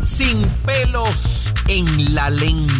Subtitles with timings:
[0.00, 2.74] sin pelos en la lengua.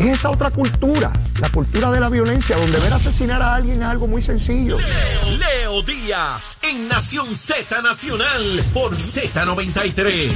[0.00, 3.88] Es esa otra cultura, la cultura de la violencia, donde ver asesinar a alguien es
[3.88, 4.78] algo muy sencillo.
[4.78, 10.30] Leo, Leo Díaz en Nación Z Nacional por Z93.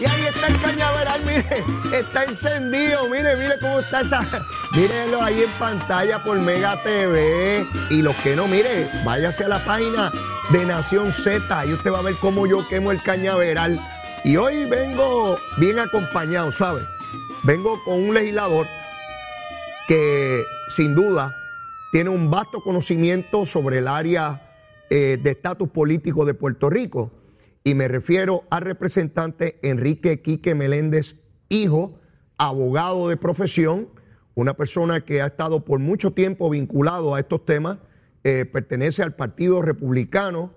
[0.00, 1.64] Y ahí está el cañaveral, mire,
[1.98, 4.20] está encendido, mire, mire cómo está esa.
[4.72, 7.66] Mírenlo ahí en pantalla por Mega TV.
[7.90, 10.12] Y los que no, mire, váyase a la página
[10.50, 13.80] de Nación Z y usted va a ver cómo yo quemo el cañaveral.
[14.24, 16.80] Y hoy vengo bien acompañado, ¿sabe?
[17.42, 18.66] Vengo con un legislador
[19.86, 21.36] que sin duda
[21.92, 24.40] tiene un vasto conocimiento sobre el área
[24.88, 27.12] eh, de estatus político de Puerto Rico.
[27.64, 31.16] Y me refiero al representante Enrique Quique Meléndez,
[31.50, 32.00] hijo,
[32.38, 33.90] abogado de profesión,
[34.34, 37.76] una persona que ha estado por mucho tiempo vinculado a estos temas,
[38.24, 40.54] eh, pertenece al Partido Republicano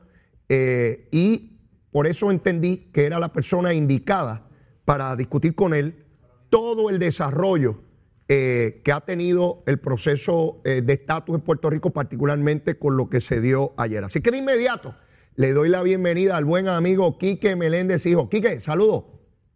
[0.47, 1.56] eh, y
[1.97, 4.47] por eso entendí que era la persona indicada
[4.85, 6.05] para discutir con él
[6.51, 7.79] todo el desarrollo
[8.27, 13.09] eh, que ha tenido el proceso eh, de estatus en Puerto Rico, particularmente con lo
[13.09, 14.03] que se dio ayer.
[14.03, 14.93] Así que de inmediato
[15.33, 18.29] le doy la bienvenida al buen amigo Quique Meléndez, hijo.
[18.29, 19.05] Quique, saludos.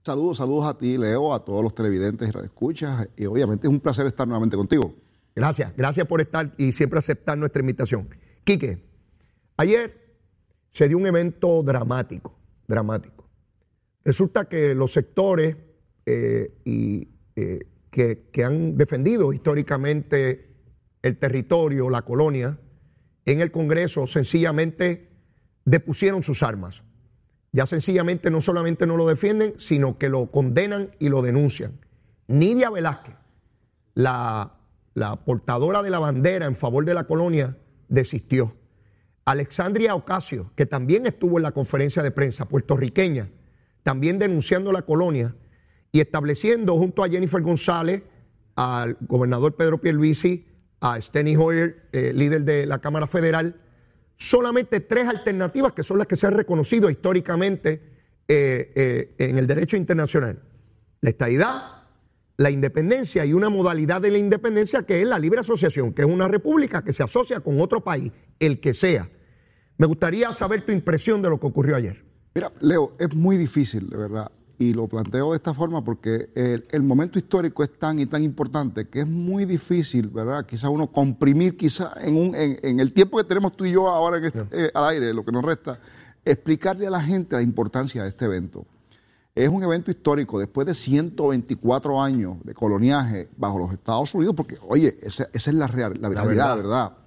[0.04, 3.08] Saludos, saludos a ti, Leo, a todos los televidentes y radioescuchas.
[3.18, 4.96] Y obviamente es un placer estar nuevamente contigo.
[5.36, 8.10] Gracias, gracias por estar y siempre aceptar nuestra invitación.
[8.44, 8.84] Quique,
[9.58, 10.02] ayer
[10.72, 12.34] se dio un evento dramático,
[12.72, 13.30] dramático.
[14.04, 15.56] Resulta que los sectores
[16.06, 16.54] eh,
[17.36, 20.56] eh, que, han defendido históricamente
[21.04, 22.58] el territorio, la colonia,
[23.26, 25.10] en el Congreso sencillamente
[25.66, 26.82] depusieron sus armas.
[27.52, 31.74] Ya sencillamente no solamente no lo defienden, sino que lo condenan y lo denuncian.
[32.28, 33.16] Nidia Velázquez,
[33.94, 34.56] la
[35.26, 37.58] portadora de la bandera en favor de la colonia,
[37.90, 38.56] desistió.
[39.32, 43.30] Alexandria Ocasio, que también estuvo en la conferencia de prensa puertorriqueña,
[43.82, 45.34] también denunciando la colonia
[45.92, 48.04] y estableciendo junto a Jennifer González,
[48.56, 50.46] al gobernador Pedro Pierluisi,
[50.82, 53.56] a Steny Hoyer, eh, líder de la Cámara Federal,
[54.18, 57.82] solamente tres alternativas que son las que se han reconocido históricamente
[58.28, 60.42] eh, eh, en el derecho internacional.
[61.00, 61.84] La estadidad,
[62.36, 66.08] la independencia y una modalidad de la independencia que es la libre asociación, que es
[66.08, 69.10] una república que se asocia con otro país, el que sea.
[69.82, 72.06] Me gustaría saber tu impresión de lo que ocurrió ayer.
[72.36, 76.68] Mira, Leo, es muy difícil, de verdad, y lo planteo de esta forma porque el,
[76.70, 80.46] el momento histórico es tan y tan importante que es muy difícil, ¿verdad?
[80.46, 83.88] Quizá uno comprimir, quizá en, un, en, en el tiempo que tenemos tú y yo
[83.90, 85.80] ahora en este- eh, al aire, lo que nos resta,
[86.24, 88.68] explicarle a la gente la importancia de este evento.
[89.34, 94.60] Es un evento histórico después de 124 años de coloniaje bajo los Estados Unidos, porque,
[94.62, 96.58] oye, esa, esa es la, real, la, realidad, verdad.
[96.58, 96.98] ¿verdad?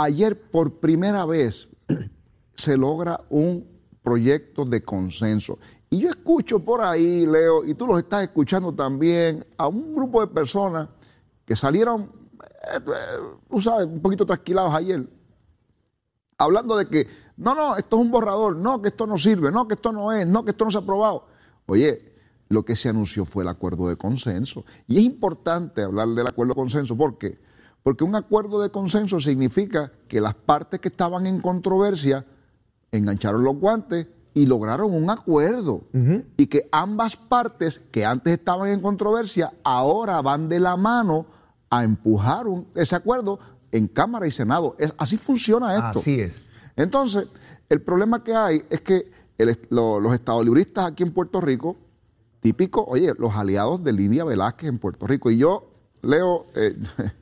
[0.00, 1.68] Ayer por primera vez
[2.54, 3.66] se logra un
[4.00, 5.58] proyecto de consenso.
[5.90, 10.20] Y yo escucho por ahí, Leo, y tú los estás escuchando también, a un grupo
[10.20, 10.88] de personas
[11.44, 13.18] que salieron, eh, eh,
[13.50, 15.04] tú sabes, un poquito trasquilados ayer,
[16.38, 19.66] hablando de que, no, no, esto es un borrador, no, que esto no sirve, no,
[19.66, 21.26] que esto no es, no, que esto no se ha aprobado.
[21.66, 22.14] Oye,
[22.50, 24.64] lo que se anunció fue el acuerdo de consenso.
[24.86, 27.40] Y es importante hablar del acuerdo de consenso, ¿por qué?
[27.82, 32.26] Porque un acuerdo de consenso significa que las partes que estaban en controversia
[32.92, 35.82] engancharon los guantes y lograron un acuerdo.
[36.36, 41.26] Y que ambas partes que antes estaban en controversia ahora van de la mano
[41.70, 43.38] a empujar un- ese acuerdo
[43.72, 44.74] en Cámara y Senado.
[44.78, 45.98] Es- así funciona esto.
[46.00, 46.34] Así es.
[46.76, 47.26] Entonces,
[47.68, 51.76] el problema que hay es que el lo- los estadolibristas aquí en Puerto Rico,
[52.40, 55.70] típico, oye, los aliados de Lidia Velázquez en Puerto Rico, y yo
[56.02, 56.76] leo, eh,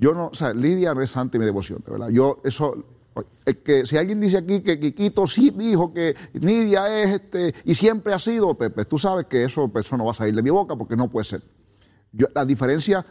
[0.00, 2.08] yo no, o sea, Lidia no es santa mi devoción, de verdad.
[2.08, 2.74] Yo, eso,
[3.44, 7.74] es que si alguien dice aquí que Quiquito sí dijo que Lidia es este, y
[7.74, 10.42] siempre ha sido, pues tú sabes que eso, pues, eso no va a salir de
[10.42, 11.42] mi boca porque no puede ser.
[12.12, 13.04] Yo, la diferencia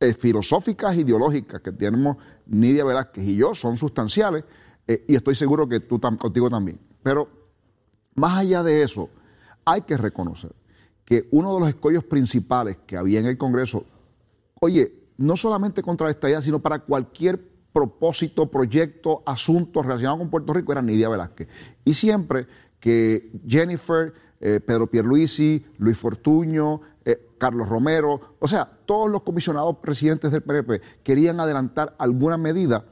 [0.00, 2.16] eh, filosóficas, ideológicas que tenemos
[2.46, 4.44] Nidia Velázquez y yo son sustanciales
[4.86, 6.78] eh, y estoy seguro que tú tam- contigo también.
[7.02, 7.28] Pero
[8.14, 9.10] más allá de eso,
[9.64, 10.52] hay que reconocer
[11.04, 13.84] que uno de los escollos principales que había en el Congreso,
[14.60, 17.40] oye, no solamente contra la estadía, sino para cualquier
[17.72, 21.48] propósito, proyecto, asunto relacionado con Puerto Rico, era Nidia Velázquez.
[21.84, 22.46] Y siempre
[22.80, 29.76] que Jennifer, eh, Pedro Pierluisi, Luis Fortuño, eh, Carlos Romero, o sea, todos los comisionados
[29.78, 32.86] presidentes del PNP querían adelantar alguna medida,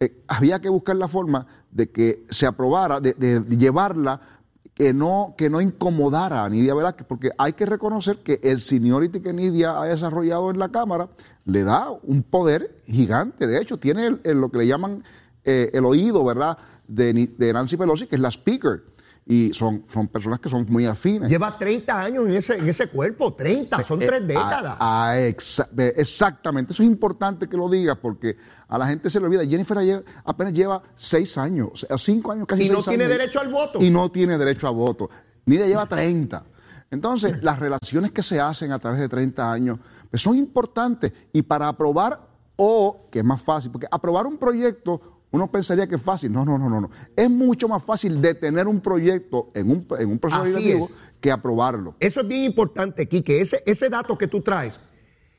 [0.00, 4.39] eh, había que buscar la forma de que se aprobara, de, de llevarla
[4.74, 9.20] que no, que no incomodara a Nidia Velázquez, porque hay que reconocer que el seniority
[9.20, 11.08] que Nidia ha desarrollado en la Cámara
[11.44, 13.46] le da un poder gigante.
[13.46, 15.04] De hecho, tiene el- lo que le llaman
[15.44, 18.82] eh, el oído, ¿verdad?, de, de Nancy Pelosi, que es la speaker.
[19.26, 21.28] Y son, son personas que son muy afines.
[21.28, 24.76] Lleva 30 años en ese, en ese cuerpo, 30, son Eh, tres ah, décadas.
[24.80, 28.36] ah, exa- eh, exactamente, eso es importante que lo digas porque
[28.66, 29.44] a la gente se le olvida.
[29.46, 32.64] Jennifer ayer apenas lleva seis años, cinco años casi.
[32.64, 33.18] y no seis tiene años.
[33.18, 33.78] derecho al voto.
[33.80, 35.08] Y no tiene derecho a voto.
[35.46, 36.44] Nidia lleva 30.
[36.90, 39.78] Entonces, las relaciones que se hacen a través de 30 años
[40.10, 41.12] pues son importantes.
[41.32, 42.20] Y para aprobar,
[42.56, 46.32] o que es más fácil, porque aprobar un proyecto, uno pensaría que es fácil.
[46.32, 46.80] No, no, no, no.
[46.80, 46.90] no.
[47.16, 50.90] Es mucho más fácil detener un proyecto en un, en un proceso legislativo
[51.20, 51.94] que aprobarlo.
[52.00, 53.40] Eso es bien importante, Quique.
[53.40, 54.78] Ese, ese dato que tú traes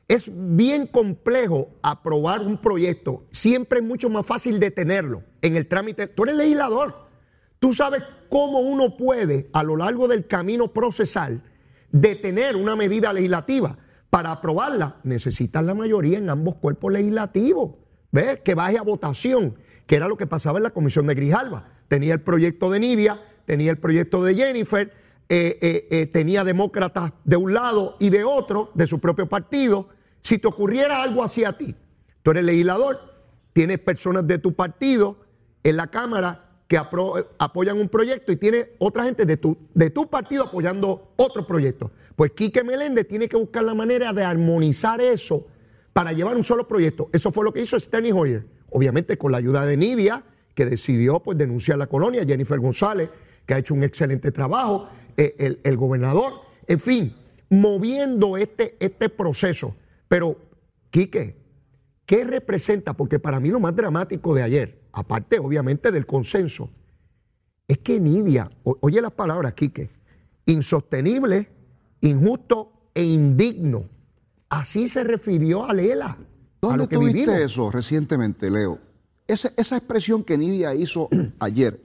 [0.08, 3.24] es bien complejo aprobar un proyecto.
[3.30, 6.06] Siempre es mucho más fácil detenerlo en el trámite.
[6.06, 7.08] Tú eres legislador.
[7.58, 11.42] Tú sabes cómo uno puede, a lo largo del camino procesal,
[11.92, 13.78] detener una medida legislativa.
[14.10, 17.76] Para aprobarla, necesitas la mayoría en ambos cuerpos legislativos.
[18.10, 18.40] ¿Ves?
[18.40, 19.56] Que baje a votación,
[19.86, 21.68] que era lo que pasaba en la comisión de Grijalva.
[21.88, 24.92] Tenía el proyecto de Nidia, tenía el proyecto de Jennifer,
[25.28, 29.88] eh, eh, eh, tenía demócratas de un lado y de otro, de su propio partido.
[30.20, 31.74] Si te ocurriera algo así a ti,
[32.22, 33.00] tú eres legislador,
[33.52, 35.16] tienes personas de tu partido
[35.62, 40.08] en la Cámara que apoyan un proyecto y tienes otra gente de tu, de tu
[40.08, 41.90] partido apoyando otro proyecto.
[42.16, 45.46] Pues Quique Meléndez tiene que buscar la manera de armonizar eso
[45.92, 47.10] para llevar un solo proyecto.
[47.12, 50.24] Eso fue lo que hizo Steny Hoyer, obviamente con la ayuda de Nidia,
[50.54, 53.10] que decidió pues, denunciar la colonia, Jennifer González,
[53.46, 56.32] que ha hecho un excelente trabajo, eh, el, el gobernador,
[56.66, 57.14] en fin,
[57.50, 59.76] moviendo este, este proceso.
[60.08, 60.36] Pero,
[60.90, 61.36] Quique,
[62.06, 62.94] ¿qué representa?
[62.94, 66.70] Porque para mí lo más dramático de ayer, aparte obviamente del consenso,
[67.68, 69.90] es que Nidia, oye las palabras, Quique,
[70.46, 71.48] insostenible,
[72.00, 73.88] injusto e indigno.
[74.48, 76.18] Así se refirió a Lela.
[76.62, 77.40] ¿Dónde lo que tuviste vivimos.
[77.40, 78.78] eso recientemente, Leo?
[79.26, 81.08] Esa, esa expresión que Nidia hizo
[81.40, 81.82] ayer,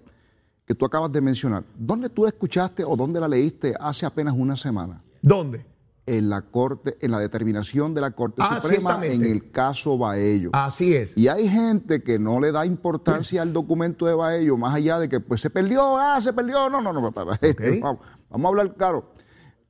[0.65, 4.35] que tú acabas de mencionar, ¿dónde tú la escuchaste o dónde la leíste hace apenas
[4.37, 5.01] una semana?
[5.21, 5.65] ¿Dónde?
[6.05, 10.51] En la corte, en la determinación de la Corte Ah, Suprema en el caso Baello.
[10.53, 11.17] Así es.
[11.17, 15.09] Y hay gente que no le da importancia al documento de Baello, más allá de
[15.09, 16.69] que pues se perdió, ah, se perdió.
[16.69, 17.01] No, no, no,
[17.81, 17.99] vamos,
[18.29, 19.11] vamos a hablar claro.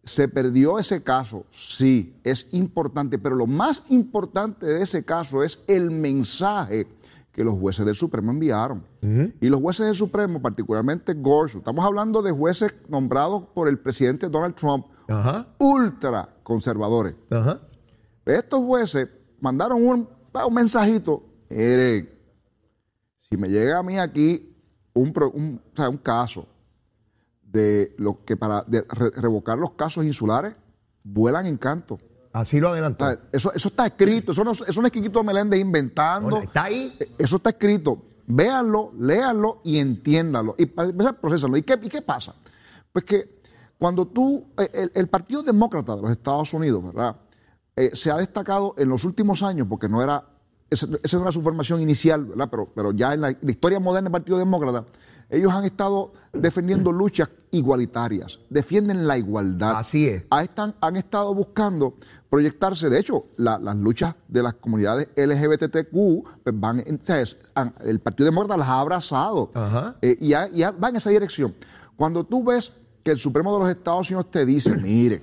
[0.08, 5.62] Se perdió ese caso, sí, es importante, pero lo más importante de ese caso es
[5.68, 6.88] el mensaje
[7.34, 8.84] que los jueces del Supremo enviaron.
[9.42, 14.28] Y los jueces del Supremo, particularmente Gorsuch, estamos hablando de jueces nombrados por el presidente
[14.30, 14.86] Donald Trump,
[15.60, 17.14] ultra conservadores.
[18.26, 20.10] Estos jueces mandaron un,
[20.48, 21.24] un mensajito.
[23.20, 24.56] Si me llega a mí aquí
[24.94, 26.48] un, pro- un- o sea, un caso
[27.58, 30.54] de lo que para de re- revocar los casos insulares,
[31.04, 31.98] vuelan en canto.
[32.34, 33.06] Así lo O adelantó.
[33.06, 36.30] sea, Eso, eso está escrito, eso no, eso no es Quiquito Meléndez inventando.
[36.30, 36.98] Bueno, está ahí.
[37.18, 38.04] Eso está escrito.
[38.28, 40.56] Véanlo, léanlo y entiéndanlo.
[40.58, 41.58] Y procesanlo.
[41.58, 42.36] ¿Y qué, ¿Y qué pasa?
[42.92, 43.38] Pues que
[43.80, 47.16] cuando tú, eh, el, el Partido Demócrata de los Estados Unidos, ¿verdad?
[47.76, 50.26] Eh, se ha destacado en los últimos años, porque no era,
[50.70, 52.50] esa esa no era su formación inicial, ¿verdad?
[52.52, 54.84] Pero, pero ya en la, la historia moderna del Partido Demócrata,
[55.30, 59.78] ellos han estado defendiendo luchas igualitarias, defienden la igualdad.
[59.78, 60.24] Así es.
[60.30, 61.96] Ah, están- han estado buscando
[62.30, 62.90] proyectarse.
[62.90, 66.84] De hecho, la- las luchas de las comunidades LGBTQ pues van,
[67.56, 69.96] han- el Partido Demócrata las ha abrazado Ajá.
[70.02, 71.56] eh, y, ha- y ha- va en esa dirección.
[71.96, 75.22] Cuando tú ves que el Supremo de los Estados Unidos te dice, mire,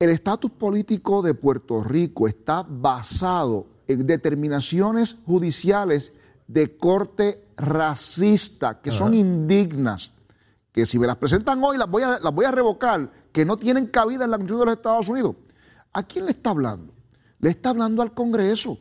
[0.00, 6.12] el estatus político de Puerto Rico está basado en determinaciones judiciales
[6.46, 10.12] de corte racista, que son indignas,
[10.72, 13.56] que si me las presentan hoy las voy, a, las voy a revocar, que no
[13.56, 15.36] tienen cabida en la Constitución de los Estados Unidos.
[15.92, 16.94] ¿A quién le está hablando?
[17.40, 18.78] Le está hablando al Congreso.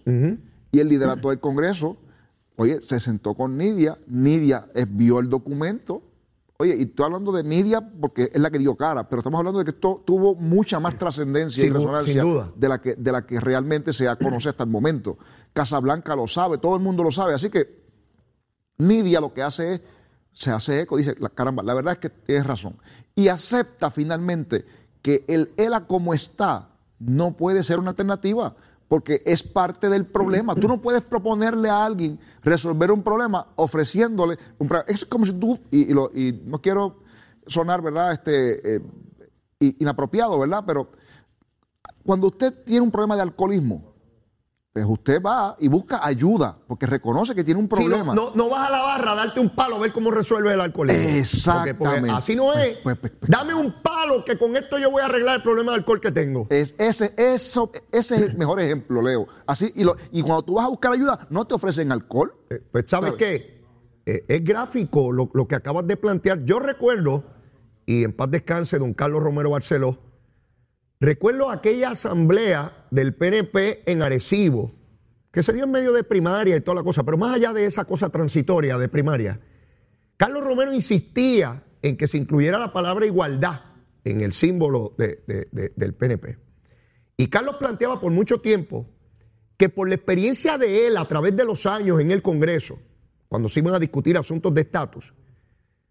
[0.71, 1.97] Y el liderato del Congreso,
[2.55, 6.03] oye, se sentó con Nidia, Nidia vio el documento.
[6.59, 9.59] Oye, y estoy hablando de Nidia porque es la que dio cara, pero estamos hablando
[9.59, 12.23] de que esto tuvo mucha más trascendencia y resonancia
[12.55, 15.19] de la que de la que realmente se ha conocido hasta el momento.
[15.53, 17.86] Casablanca lo sabe, todo el mundo lo sabe, así que
[18.77, 19.81] Nidia lo que hace es
[20.31, 22.75] se hace eco, dice, "La- caramba, la verdad es que tienes razón.
[23.15, 24.65] Y acepta finalmente
[25.01, 26.69] que el ELA como está
[26.99, 28.55] no puede ser una alternativa,
[28.87, 30.55] porque es parte del problema.
[30.55, 34.89] Tú no puedes proponerle a alguien resolver un problema ofreciéndole un problema.
[34.89, 35.87] Es como si tú, y,
[36.45, 36.99] no quiero
[37.47, 38.81] sonar, ¿verdad?, este, eh,
[39.59, 40.63] inapropiado, ¿verdad?
[40.65, 40.91] Pero
[42.05, 43.93] cuando usted tiene un problema de alcoholismo,
[44.77, 48.13] pues usted va y busca ayuda, porque reconoce que tiene un no- problema.
[48.13, 50.61] no, no vas a la barra a darte un palo a ver cómo resuelve el
[50.61, 51.01] alcoholismo.
[51.17, 51.73] Exactamente.
[51.79, 52.77] Porque- porque así no es.
[52.83, 55.71] Pues, pues, pues, Dame un palo que con esto yo voy a arreglar el problema
[55.71, 56.45] de alcohol que tengo.
[56.51, 59.27] Es, ese, eso, ese es el mejor ejemplo, Leo.
[59.47, 62.35] Así, y, lo- y cuando tú vas a buscar ayuda, no te ofrecen alcohol.
[62.51, 63.17] Eh, Pues ¿sabes ¿Sabe?
[63.17, 63.63] qué?
[64.05, 66.45] eh, es gráfico lo, lo que acabas de plantear.
[66.45, 67.23] Yo recuerdo,
[67.87, 69.97] y en paz descanse don Carlos Romero Barceló,
[70.99, 74.71] recuerdo aquella asamblea del PNP en Arecibo,
[75.31, 77.65] que se dio en medio de primaria y toda la cosa, pero más allá de
[77.65, 79.39] esa cosa transitoria de primaria,
[80.17, 83.61] Carlos Romero insistía en que se incluyera la palabra igualdad
[84.03, 86.37] en el símbolo de- de- de- del PNP.
[87.17, 88.87] Y Carlos planteaba por mucho tiempo
[89.57, 92.79] que por la experiencia de él a través de los años en el Congreso,
[93.27, 95.13] cuando se iban a discutir asuntos de estatus,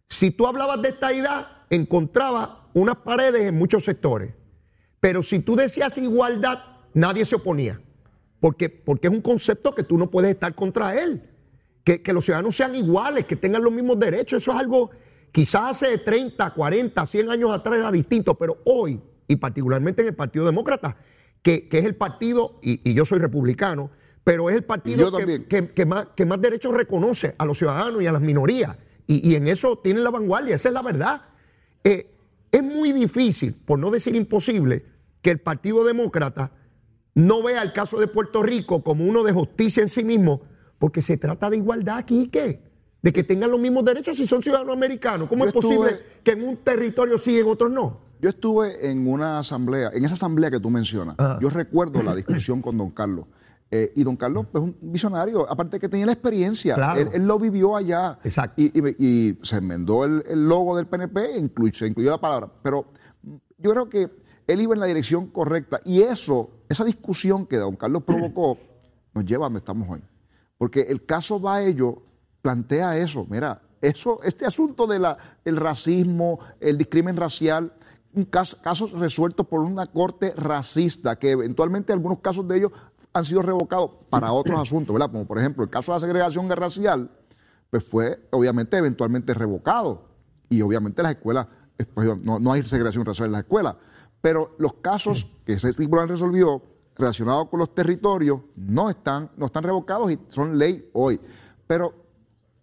[0.08, 4.32] si tú hablabas de esta idea, encontraba unas paredes en muchos sectores.
[5.06, 6.58] Pero si tú decías igualdad,
[6.92, 7.80] nadie se oponía.
[8.40, 11.22] Porque, porque es un concepto que tú no puedes estar contra él.
[11.84, 14.42] Que, que los ciudadanos sean iguales, que tengan los mismos derechos.
[14.42, 14.90] Eso es algo,
[15.30, 20.16] quizás hace 30, 40, 100 años atrás era distinto, pero hoy, y particularmente en el
[20.16, 20.96] Partido Demócrata,
[21.40, 23.90] que, que es el partido, y, y yo soy republicano,
[24.25, 25.08] pero es el partido
[25.46, 28.76] que- que más, que más derechos reconoce a los ciudadanos y a las minorías.
[29.06, 31.22] Y, y en eso tienen la vanguardia, esa es la verdad.
[31.84, 32.10] Eh,
[32.50, 34.95] es muy difícil, por no decir imposible,
[35.26, 36.52] que el Partido Demócrata
[37.16, 40.42] no vea el caso de Puerto Rico como uno de justicia en sí mismo,
[40.78, 42.62] porque se trata de igualdad aquí, ¿qué?
[43.02, 45.28] De que tengan los mismos derechos si son ciudadanos americanos.
[45.28, 47.99] ¿Cómo Yo es posible estuve- que en un territorio sí y en otros no?
[48.21, 51.40] Yo estuve en una asamblea, en esa asamblea que tú mencionas, Ajá.
[51.42, 53.25] yo recuerdo la discusión con don Carlos.
[53.73, 57.00] Eh, y don Carlos es un visionario, aparte que tenía la experiencia, Claro.
[57.00, 58.16] él, él lo vivió allá.
[58.23, 58.62] Exacto.
[58.62, 62.21] Y, y- y se enmendó el, el logo del PNP, e incluy- se incluyó la
[62.21, 62.49] palabra.
[62.62, 62.92] Pero
[63.59, 65.80] yo creo que él iba en la dirección correcta.
[65.84, 68.58] Y eso, esa discusión que don Carlos provocó,
[69.14, 70.02] nos lleva a donde estamos hoy.
[70.58, 72.02] Porque el caso Baello
[72.42, 73.26] plantea eso.
[73.28, 77.72] Mira, eso, este asunto del racismo, el discrimen racial,
[78.14, 82.72] un caso- casos resueltos por una corte racista, que eventualmente algunos casos de ellos
[83.12, 85.10] han sido revocados para otros asuntos, ¿verdad?
[85.10, 87.10] Como por ejemplo el caso de la segregación racial,
[87.70, 90.04] pues fue obviamente eventualmente revocado.
[90.48, 91.48] Y obviamente las escuelas,
[91.92, 93.74] pues, no, no hay segregación racial en las escuelas.
[94.20, 96.62] Pero los casos que ese tribunal resolvió
[96.96, 101.20] relacionados con los territorios no están, no están revocados y son ley hoy.
[101.66, 101.94] Pero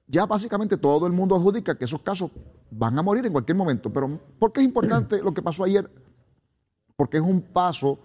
[0.08, 2.32] ya básicamente todo el mundo adjudica que esos casos
[2.72, 3.92] van a morir en cualquier momento.
[3.92, 5.90] Pero ¿por qué es importante lo que pasó ayer?
[6.96, 8.00] Porque es un paso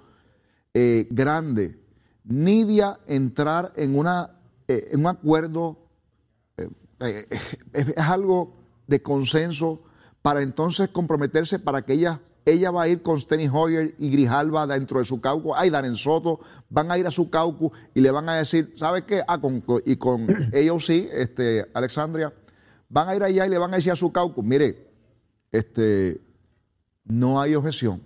[0.75, 1.81] eh, grande.
[2.25, 5.78] Nidia entrar en, una, eh, en un acuerdo
[6.57, 6.69] eh,
[7.00, 7.26] eh,
[7.73, 9.83] es, es algo de consenso
[10.23, 14.67] para entonces comprometerse para que ella, ella va a ir con Steny Hoyer y Grijalva
[14.67, 18.11] dentro de su caucus, ay, Darren Soto, van a ir a su caucus y le
[18.11, 19.23] van a decir, ¿sabe qué?
[19.26, 22.33] Ah, con, y con AOC, este, Alexandria,
[22.88, 24.88] van a ir allá y le van a decir a su caucus, mire,
[25.52, 26.21] este,
[27.05, 28.02] no hay objeción,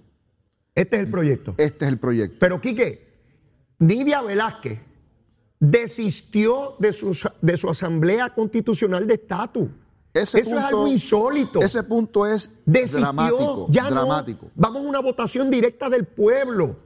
[0.75, 1.55] Este es el proyecto.
[1.59, 2.37] este es el proyecto.
[2.41, 3.09] Pero, Quique,
[3.79, 4.79] Nidia Velázquez
[5.59, 9.69] desistió de su, de su asamblea constitucional de estatus.
[10.15, 11.63] Ese Eso es algo insólito.
[11.63, 13.91] Ese punto es Desistió, dramático, ya no.
[13.91, 14.51] dramático.
[14.55, 16.77] Vamos a una votación directa del pueblo.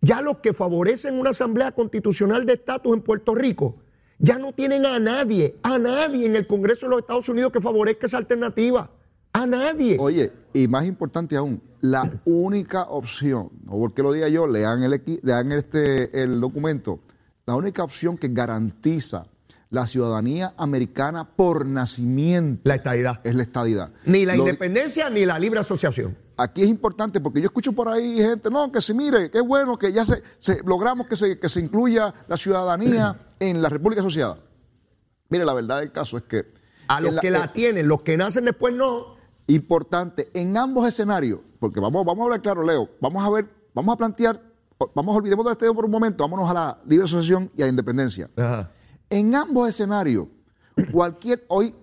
[0.00, 3.76] Ya los que favorecen una asamblea constitucional de estatus en Puerto Rico,
[4.18, 7.60] ya no tienen a nadie, a nadie en el Congreso de los Estados Unidos que
[7.60, 8.90] favorezca esa alternativa.
[9.32, 9.96] A nadie.
[9.98, 15.02] Oye, y más importante aún, la única opción, no porque lo diga yo, lean el,
[15.22, 17.00] lean este, el documento,
[17.46, 19.26] la única opción que garantiza
[19.74, 23.20] la ciudadanía americana por nacimiento La estadidad.
[23.24, 23.90] es la estadidad.
[24.06, 26.16] Ni la Lo- independencia ni la libre asociación.
[26.36, 29.76] Aquí es importante porque yo escucho por ahí gente, no, que se mire, qué bueno
[29.78, 34.00] que ya se, se- logramos que se, que se incluya la ciudadanía en la República
[34.00, 34.38] Asociada.
[35.28, 36.44] Mire, la verdad del caso es que...
[36.88, 39.16] A los la- que la en- tienen, los que nacen después no.
[39.46, 43.92] importante en ambos escenarios, porque vamos, vamos a hablar claro, Leo, vamos a ver, vamos
[43.94, 44.40] a plantear,
[44.94, 47.66] vamos a olvidemos del estadio por un momento, vámonos a la libre asociación y a
[47.66, 48.28] la independencia.
[49.10, 50.26] En ambos escenarios,
[50.92, 51.74] cualquier, hoy,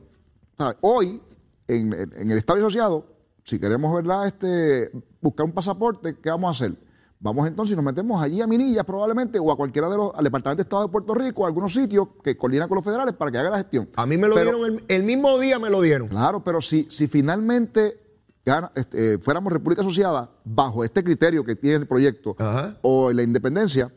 [0.57, 0.75] ¿sabe?
[0.81, 1.21] hoy,
[1.67, 3.05] en, en- el Estado asociado,
[3.43, 6.77] si queremos, ¿verdad?, este, buscar un pasaporte, ¿qué vamos a hacer?
[7.19, 10.23] Vamos entonces y nos metemos allí a Minillas probablemente o a cualquiera de los, al
[10.23, 13.31] Departamento de Estado de Puerto Rico, a algunos sitios que coordinan con los federales para
[13.31, 13.89] que haga la gestión.
[13.95, 16.07] A mí me lo Pero- dieron el, el mismo día, me lo dieron.
[16.07, 17.99] Claro, pero si, si finalmente
[18.43, 22.77] gana- este, eh, fuéramos República Asociada bajo este criterio que tiene el proyecto Ajá.
[22.81, 23.93] o la independencia,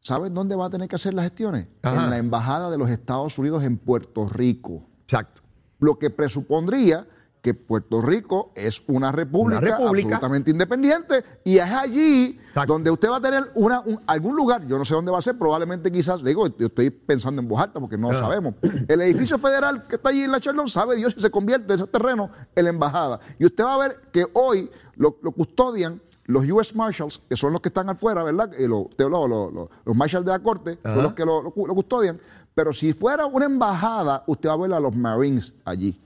[0.00, 1.68] ¿saben dónde va a tener que hacer las gestiones?
[1.82, 2.04] Ajá.
[2.04, 4.86] En la Embajada de los Estados Unidos en Puerto Rico.
[5.04, 5.40] Exacto.
[5.78, 7.06] Lo que presupondría
[7.42, 10.08] que Puerto Rico es una república, Una república.
[10.16, 12.74] absolutamente independiente y es allí Exacto.
[12.74, 15.22] donde usted va a tener una, un- algún lugar, yo no sé dónde va a
[15.22, 18.14] ser, probablemente quizás, digo, yo estoy pensando en voz alta porque no Ah.
[18.14, 18.56] sabemos.
[18.86, 21.86] El edificio federal que está allí en la Charlotte, sabe Dios si se convierte ese
[21.86, 23.20] terreno en la embajada.
[23.38, 27.52] Y usted va a ver que hoy lo, lo custodian los US Marshals, que son
[27.52, 28.50] los que están afuera, ¿verdad?
[28.58, 31.42] Eh, lo- te- lo- lo- lo- los Marshals de la Corte, son los que lo,
[31.42, 32.18] lo lo custodian,
[32.52, 35.98] Pero si fuera una embajada, usted va a ver a los Marines allí.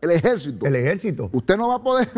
[0.00, 0.66] El ejército.
[0.66, 1.30] El ejército.
[1.32, 2.08] Usted no va a poder.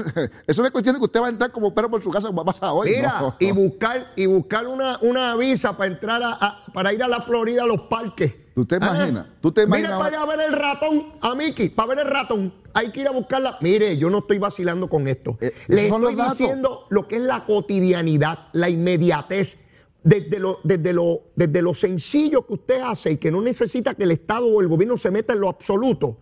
[0.46, 2.28] Eso no es cuestión de que usted va a entrar como perro por su casa,
[2.28, 2.90] como va a pasar hoy.
[2.96, 7.20] Mira, y buscar, y buscar una, una visa para entrar a, para ir a la
[7.20, 8.32] Florida a los parques.
[8.54, 9.26] ¿Tú te imaginas?
[9.42, 9.90] ¿Tú te imaginas?
[9.90, 12.54] Mira para allá a ver el ratón, a Mickey, para ver el ratón.
[12.72, 13.58] Hay que ir a buscarla.
[13.60, 15.36] Mire, yo no estoy vacilando con esto.
[15.40, 19.58] Eh, Le estoy diciendo lo que es la cotidianidad, la inmediatez.
[20.04, 24.02] Desde lo, desde, lo, desde lo sencillo que usted hace y que no necesita que
[24.02, 26.18] el Estado o el gobierno se meta en lo absoluto,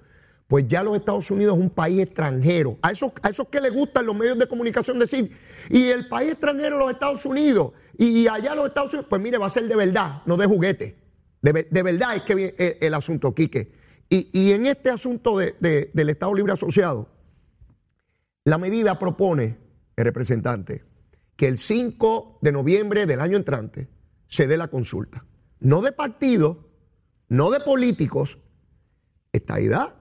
[0.51, 2.77] pues ya los Estados Unidos es un país extranjero.
[2.83, 5.31] A esos, a esos que les gustan los medios de comunicación decir,
[5.69, 9.47] y el país extranjero los Estados Unidos, y allá los Estados Unidos, pues mire, va
[9.47, 10.97] a ser de verdad, no de juguete.
[11.41, 13.71] De, de verdad es que viene el, el asunto, Quique.
[14.09, 17.09] Y, y en este asunto de- de- del Estado Libre Asociado,
[18.45, 19.57] la medida propone,
[19.95, 20.83] el representante,
[21.37, 23.89] que el 5 de noviembre del año entrante
[24.27, 25.25] se dé la consulta.
[25.61, 26.57] No de partidos,
[27.29, 28.39] no de políticos,
[29.33, 29.95] estadidad,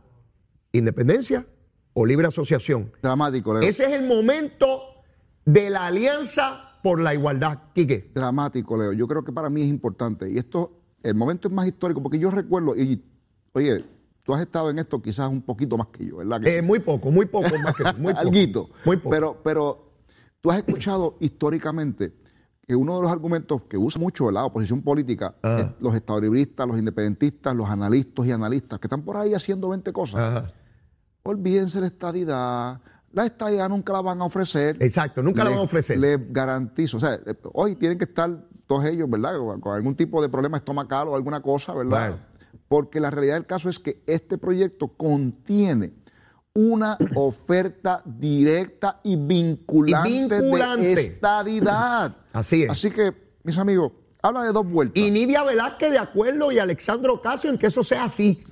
[0.72, 1.46] independencia
[1.94, 2.92] o libre asociación.
[3.02, 3.64] Dramático, Leo.
[3.68, 4.82] Ese es el momento
[5.46, 8.12] de la alianza por la igualdad, Quique.
[8.14, 8.94] Dramático, Leo.
[8.94, 10.30] Yo creo que para mí es importante.
[10.32, 10.72] Y esto,
[11.04, 13.04] el momento es más histórico, porque yo recuerdo, y
[13.54, 13.84] oye,
[14.24, 16.42] tú has estado en esto quizás un poquito más que yo, ¿verdad?
[16.42, 18.20] Que Eh, muy poco, muy poco más que muy poco.
[18.20, 18.70] Alguito.
[18.86, 19.10] Muy poco.
[19.10, 19.92] Pero, pero
[20.40, 22.14] tú has escuchado históricamente
[22.66, 25.60] que uno de los argumentos que usa mucho la oposición política Ajá.
[25.62, 29.92] es los estadolibristas, los independentistas, los analistas y analistas que están por ahí haciendo 20
[29.92, 30.20] cosas.
[30.22, 30.54] Ajá.
[31.30, 32.82] Olvídense la estadidad.
[33.12, 34.78] La estadidad nunca la van a ofrecer.
[34.80, 36.00] Exacto, nunca la van a ofrecer.
[36.00, 36.98] Les garantizo.
[36.98, 37.20] O sea,
[37.54, 39.34] hoy tienen que estar todos ellos, ¿verdad?
[39.60, 42.10] Con, algún tipo de problema estomacal o alguna cosa, ¿verdad?
[42.10, 42.20] Bueno.
[42.68, 45.94] Porque la realidad del caso es que este proyecto contiene
[46.54, 50.96] una oferta directa y vinculante, Y vinculante.
[50.96, 52.16] de estadidad.
[52.34, 52.72] Así es.
[52.72, 53.92] Así que, mis amigos,
[54.24, 54.98] habla de dos vueltas.
[55.02, 58.44] Y Nidia Velázquez de acuerdo y Alexandro Ocasio en que eso sea así.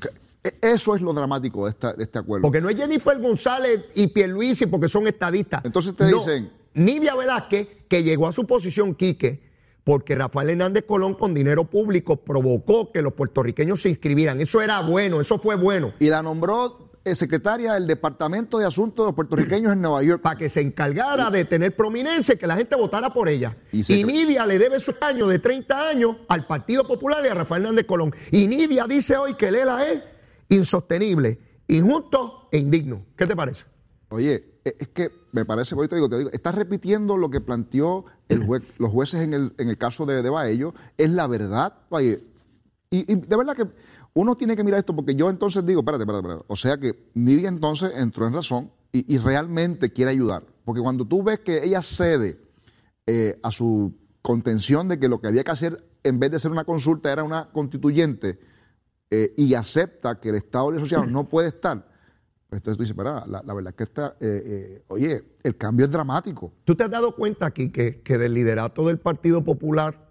[0.62, 2.42] Eso es lo dramático de, esta- de este acuerdo.
[2.44, 5.63] Porque no es Jennifer González y Pierluisi porque son estadistas.
[5.66, 9.42] Entonces te No, dicen- Nidia Velázquez, que llegó a su posición, Quique,
[9.83, 14.40] porque Rafael Hernández Colón con dinero público provocó que los puertorriqueños se inscribieran.
[14.42, 15.94] Eso era bueno, eso fue bueno.
[16.00, 20.22] y la nombró eh, secretaria del Departamento de Asuntos de los Puertorriqueños en Nueva York.
[20.22, 23.55] Para que se encargara de tener prominencia y que la gente votara por ella.
[23.72, 27.33] Y Y, Nidia le debe su año de 30 años al Partido Popular y a
[27.33, 28.14] Rafael Hernández Colón.
[28.29, 30.00] Y Nidia dice hoy que Lela es
[30.50, 33.05] insostenible, injusto e indigno.
[33.16, 33.66] ¿Qué te parece?
[34.10, 38.05] Oye, e- es que me parece, ahorita digo, te digo, estás repitiendo lo que planteó
[38.29, 41.74] el jue- los jueces en el, en el caso de, de Baello, es la verdad,
[41.90, 42.24] oye,
[42.90, 43.68] y, y de verdad que
[44.14, 46.46] uno tiene que mirar esto, porque yo entonces digo, espérate, espérate, espérate.
[46.48, 51.05] o sea que Nidia entonces entró en razón y, y realmente quiere ayudar, porque cuando
[51.05, 52.40] tú ves que ella cede
[53.05, 56.51] eh, a su contención de que lo que había que hacer en vez de ser
[56.51, 58.40] una consulta era una constituyente
[59.09, 61.87] eh, y acepta que el Estado Libre Asociado no puede estar,
[62.50, 65.85] pues entonces tú dices, "Espera, la, verdad es que está, eh, eh, oye, el cambio
[65.85, 66.53] es dramático.
[66.63, 70.09] ¿Tú te has dado cuenta aquí que, del liderato del Partido Popular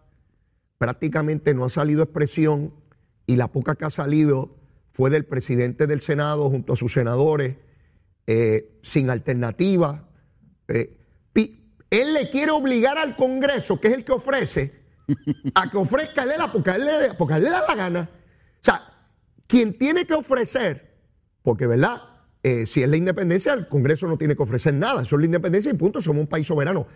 [0.79, 2.75] prácticamente no ha salido expresión
[3.27, 4.57] y la poca que ha salido
[4.93, 7.57] fue del presidente del Senado junto a sus senadores,
[8.83, 10.09] sin alternativa?
[11.91, 14.73] Él le quiere obligar al Congreso, que es el que ofrece,
[15.55, 18.11] a que ofrezca ELA porque él le, porque a él le da la gana.
[18.67, 18.83] O sea,
[19.47, 20.99] quien tiene que ofrecer,
[21.43, 22.03] porque verdad,
[22.43, 25.27] Eh, si es la independencia, el Congreso no tiene que ofrecer nada, eso es la
[25.27, 26.87] independencia y punto, somos un país soberano.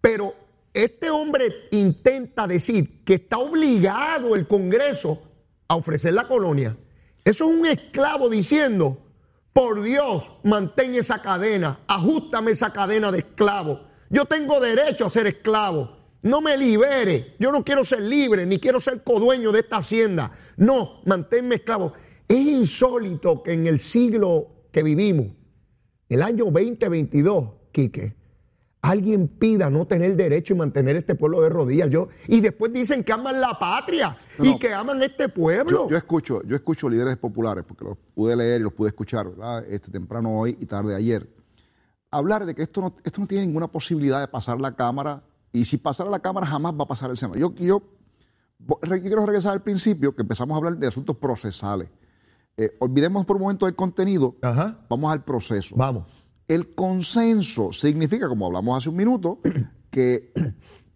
[0.00, 0.36] Pero
[0.72, 5.20] este hombre intenta decir que está obligado el Congreso
[5.66, 6.76] a ofrecer la colonia.
[7.24, 8.98] Eso es un esclavo diciendo,
[9.52, 13.80] por Dios, mantén esa cadena, ajustame esa cadena de esclavo.
[14.10, 15.98] Yo tengo derecho a ser esclavo.
[16.22, 17.34] No me libere.
[17.40, 20.30] Yo no quiero ser libre, ni quiero ser codueño de esta hacienda.
[20.60, 21.94] No, manténme esclavo.
[22.28, 25.28] Es insólito que en el siglo que vivimos,
[26.08, 28.14] el año 2022, Quique,
[28.82, 31.88] alguien pida no tener derecho y mantener este pueblo de rodillas.
[31.88, 35.84] Yo, y después dicen que aman la patria No, y que aman este pueblo.
[35.84, 39.30] Yo, yo escucho, yo escucho líderes populares, porque los pude leer y los pude escuchar,
[39.30, 39.64] ¿verdad?
[39.66, 41.26] Este, temprano hoy y tarde ayer,
[42.10, 45.64] hablar de que esto no, esto no tiene ninguna posibilidad de pasar la Cámara, y
[45.64, 47.38] si pasara la Cámara jamás va a pasar el Senado.
[47.38, 47.82] Yo, yo,
[48.82, 51.88] re- quiero regresar al principio, que empezamos a hablar de asuntos procesales.
[52.56, 54.78] Eh, olvidemos por un momento el contenido, Ajá.
[54.88, 55.74] vamos al proceso.
[55.76, 56.04] Vamos.
[56.48, 59.40] El consenso significa, como hablamos hace un minuto,
[59.90, 60.32] que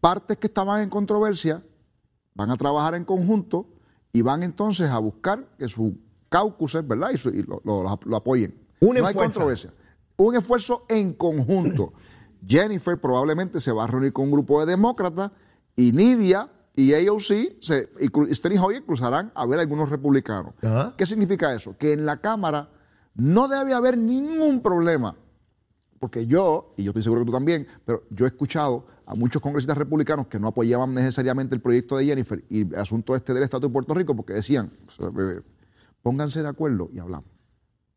[0.00, 1.62] partes que estaban en controversia
[2.35, 3.66] van a trabajar en conjunto
[4.12, 5.92] y van entonces a buscar que sus
[6.29, 7.11] caucuses, ¿verdad?
[7.14, 8.55] Y, su- y lo, lo- lo apoyen.
[8.81, 9.18] No hay fuerza.
[9.20, 9.72] controversia.
[10.16, 11.92] Un esfuerzo en conjunto.
[12.46, 15.31] Jennifer probablemente se va a reunir con un grupo de demócratas
[15.77, 20.55] y Nidia y AOC se, y Steny Hoyer cruzarán a ver a algunos republicanos.
[20.97, 21.77] ¿Qué significa eso?
[21.79, 22.71] Que en la Cámara
[23.15, 25.17] no debe haber ningún problema.
[26.01, 29.41] Porque yo, y yo estoy seguro que tú también, pero yo he escuchado a muchos
[29.41, 33.45] congresistas republicanos que no apoyaban necesariamente el proyecto de Jennifer y el asunto este del
[33.45, 34.73] Estado de Puerto Rico porque decían,
[36.03, 37.27] pónganse de acuerdo y hablamos.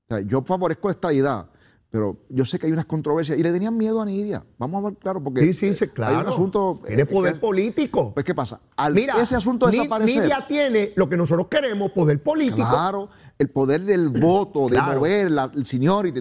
[0.09, 1.49] O sea, yo favorezco esta idea,
[1.89, 4.43] pero yo sé que hay unas controversias y le tenían miedo a Nidia.
[4.57, 6.15] Vamos a ver, claro, porque Sí, sí, sí, eh, claro.
[6.17, 6.81] hay un asunto...
[6.85, 8.13] Tiene eh, poder que- político.
[8.13, 8.59] Pues, ¿qué pasa?
[8.75, 10.23] Al Mira, ese asunto desaparecer...
[10.23, 12.57] Nidia tiene lo que nosotros queremos, poder político.
[12.69, 15.63] Claro, el poder del voto, de mover la, el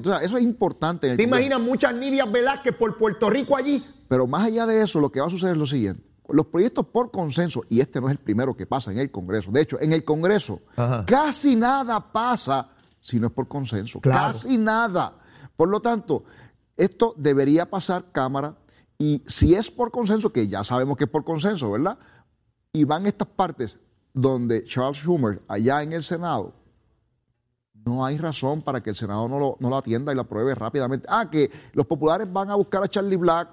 [0.02, 1.08] tú sabes, eso es importante.
[1.08, 1.46] en el ¿Te Congreso.
[1.46, 3.84] imaginas muchas Nidias Velázquez por Puerto Rico allí?
[4.08, 6.02] Pero más allá de eso, lo que va a suceder es lo siguiente.
[6.28, 9.50] Los proyectos por consenso, y este no es el primero que pasa en el Congreso,
[9.50, 11.04] de hecho, en el Congreso Ajá.
[11.06, 12.68] casi nada pasa
[13.00, 14.00] si no es por consenso.
[14.00, 14.32] Claro.
[14.34, 15.14] Casi nada.
[15.56, 16.24] Por lo tanto,
[16.76, 18.56] esto debería pasar Cámara
[18.98, 21.98] y si es por consenso, que ya sabemos que es por consenso, ¿verdad?
[22.72, 23.78] Y van estas partes
[24.12, 26.54] donde Charles Schumer, allá en el Senado,
[27.84, 30.54] no hay razón para que el Senado no lo, no lo atienda y lo apruebe
[30.54, 31.06] rápidamente.
[31.08, 33.48] Ah, que los populares van a buscar a Charlie Black,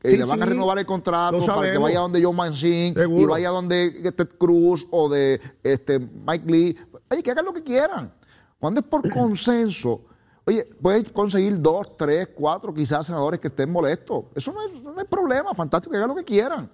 [0.00, 2.94] que Sí, le van a renovar el contrato para que vaya donde John Manchin y
[2.94, 3.32] Seguro.
[3.32, 6.76] vaya donde Ted Cruz o de este, Mike Lee.
[7.10, 8.12] Oye, que hagan lo que quieran.
[8.58, 10.04] Cuando es por consenso,
[10.46, 14.26] oye, puedes conseguir dos, tres, cuatro quizás senadores que estén molestos.
[14.34, 16.70] Eso no es, problema, fantástico, que hagan lo que quieran.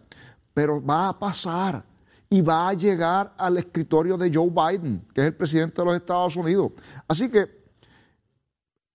[0.53, 1.83] Pero va a pasar
[2.29, 5.97] y va a llegar al escritorio de Joe Biden, que es el presidente de los
[5.97, 6.73] Estados Unidos.
[7.09, 7.63] Así que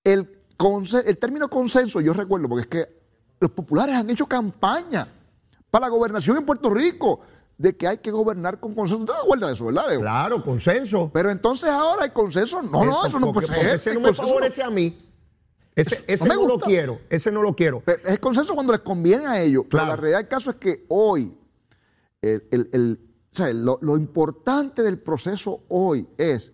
[0.03, 0.39] el,
[1.05, 2.97] el término consenso, yo recuerdo, porque es que
[3.39, 5.07] los populares han hecho campaña
[5.71, 7.21] para la gobernación en Puerto Rico,
[7.57, 9.03] de que hay que gobernar con consenso.
[9.03, 9.97] ¿Usted acuerda de eso, verdad?
[9.99, 11.09] Claro, consenso.
[11.13, 13.75] Pero entonces ahora el consenso, no, no, Eh, eso no porque- puede porque ser.
[13.75, 14.97] ese el no me favorece a mí.
[15.75, 16.99] Ese, ese no lo quiero.
[17.09, 17.81] Ese no lo quiero.
[17.85, 19.65] Pero Es consenso cuando les conviene a ellos.
[19.69, 21.37] Pero la realidad del caso es que hoy,
[22.21, 22.99] el, el- el-
[23.31, 26.53] o sea, lo, lo importante del proceso hoy es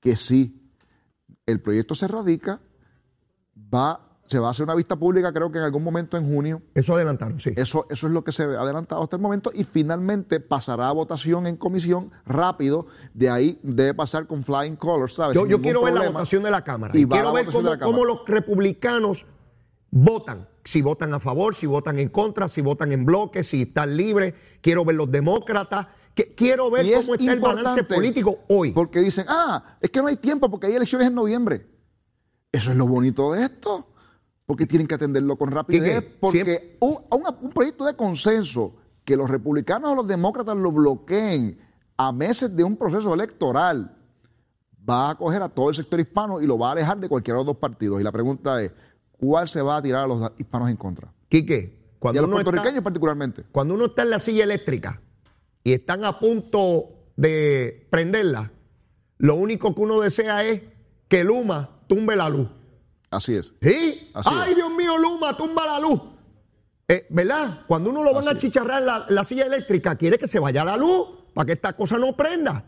[0.00, 0.70] que si
[1.46, 2.60] el proyecto se radica,
[3.74, 6.60] va, se va a hacer una vista pública, creo que en algún momento en junio.
[6.74, 7.52] Eso adelantaron, sí.
[7.56, 10.92] Eso, eso es lo que se ha adelantado hasta el momento y finalmente pasará a
[10.92, 12.86] votación en comisión rápido.
[13.14, 15.34] De ahí debe pasar con flying colors, ¿sabes?
[15.34, 16.92] Yo, quiero ver la votación de la Cámara.
[16.96, 19.24] Y quiero ver cómo, cómo los republicanos
[19.90, 20.46] votan.
[20.62, 24.34] Si votan a favor, si votan en contra, si votan en bloque, si están libres.
[24.60, 25.86] Quiero ver los demócratas.
[26.36, 28.72] Quiero ver es cómo está el balance político hoy.
[28.72, 31.66] Porque dicen, ah, es que no hay tiempo porque hay elecciones en noviembre.
[32.52, 33.86] Eso es lo bonito de esto.
[34.48, 36.00] Porque tienen que atenderlo con rapidez.
[36.00, 41.58] Quique, Porque un, proyecto de consenso que los republicanos o los demócratas lo bloqueen
[41.98, 43.94] a meses de un proceso electoral
[44.88, 47.36] va a coger a todo el sector hispano y lo va a alejar de cualquiera
[47.36, 48.00] de los dos partidos.
[48.00, 48.72] Y la pregunta es,
[49.18, 51.12] ¿cuál se va a tirar a los hispanos en contra?
[51.28, 53.44] Quique, Y a los uno, está, puertorriqueños particularmente.
[53.52, 54.98] cuando uno está en la silla eléctrica
[55.62, 58.50] y están a punto de prenderla,
[59.18, 60.62] lo único que uno desea es
[61.06, 62.48] que Luma tumbe la luz.
[63.10, 63.52] Así es.
[63.62, 64.10] ¿Sí?
[64.14, 64.56] Así Ay, es.
[64.56, 66.00] Dios mío, Luma, tumba la luz.
[66.88, 67.62] Eh, ¿Verdad?
[67.66, 70.64] Cuando uno lo van Así a chicharrar la, la silla eléctrica, quiere que se vaya
[70.64, 72.64] la luz para que esta cosa no prenda.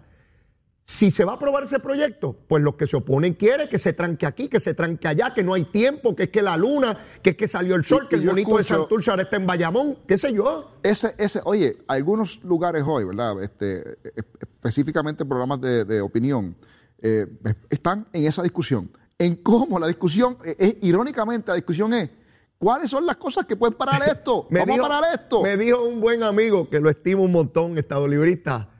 [0.85, 3.93] Si se va a aprobar ese proyecto, pues los que se oponen quieren que se
[3.93, 6.99] tranque aquí, que se tranque allá, que no hay tiempo, que es que la luna,
[7.23, 9.47] que es que salió el sol, Y- que el bonito de Santurce ahora está en
[9.47, 10.73] Bayamón, qué sé yo.
[10.83, 13.41] Ese, ese, oye, algunos lugares hoy, ¿verdad?
[13.43, 13.99] Este,
[14.43, 16.57] específicamente programas de, de opinión,
[17.01, 17.27] eh,
[17.71, 18.91] están en esa discusión.
[19.21, 22.09] En cómo la discusión, eh, irónicamente, la discusión es,
[22.59, 24.47] ¿cuáles son las cosas que pueden parar esto?
[24.49, 25.43] Me Vamos dijo- a parar esto.
[25.43, 28.71] Me dijo un buen amigo que lo estimo un montón, estado librista.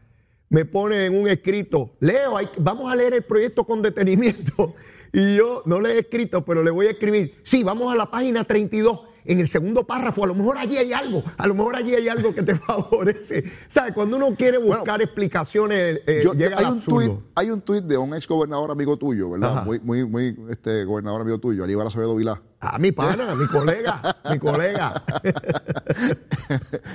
[0.49, 4.75] Me pone en un escrito, Leo, hay- vamos a leer el proyecto con detenimiento.
[5.13, 7.35] Y yo no le he escrito, pero le voy a escribir.
[7.43, 9.01] Sí, vamos a la página 32.
[9.25, 12.09] En el segundo párrafo, a lo mejor allí hay algo, a lo mejor allí hay
[12.09, 13.45] algo que te favorece.
[13.69, 13.93] ¿Sabes?
[13.93, 17.85] Cuando uno quiere buscar explicaciones, eh, Yo- llega hay, al un tuit, hay un tuit
[17.85, 19.53] de un ex gobernador amigo tuyo, ¿verdad?
[19.59, 19.65] Ajá.
[19.65, 22.41] Muy, muy, muy, este gobernador amigo tuyo, Aníbal Acevedo Vilá.
[22.63, 25.03] Ah, mi pana, mi colega, mi colega.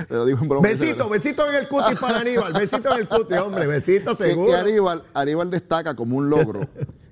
[0.08, 0.68] Te lo digo en broma.
[0.68, 4.52] Besito, besito en el cutis para Aníbal, besito en el cutis, hombre, besito seguro.
[4.52, 6.68] que Aníbal, Aníbal destaca como un logro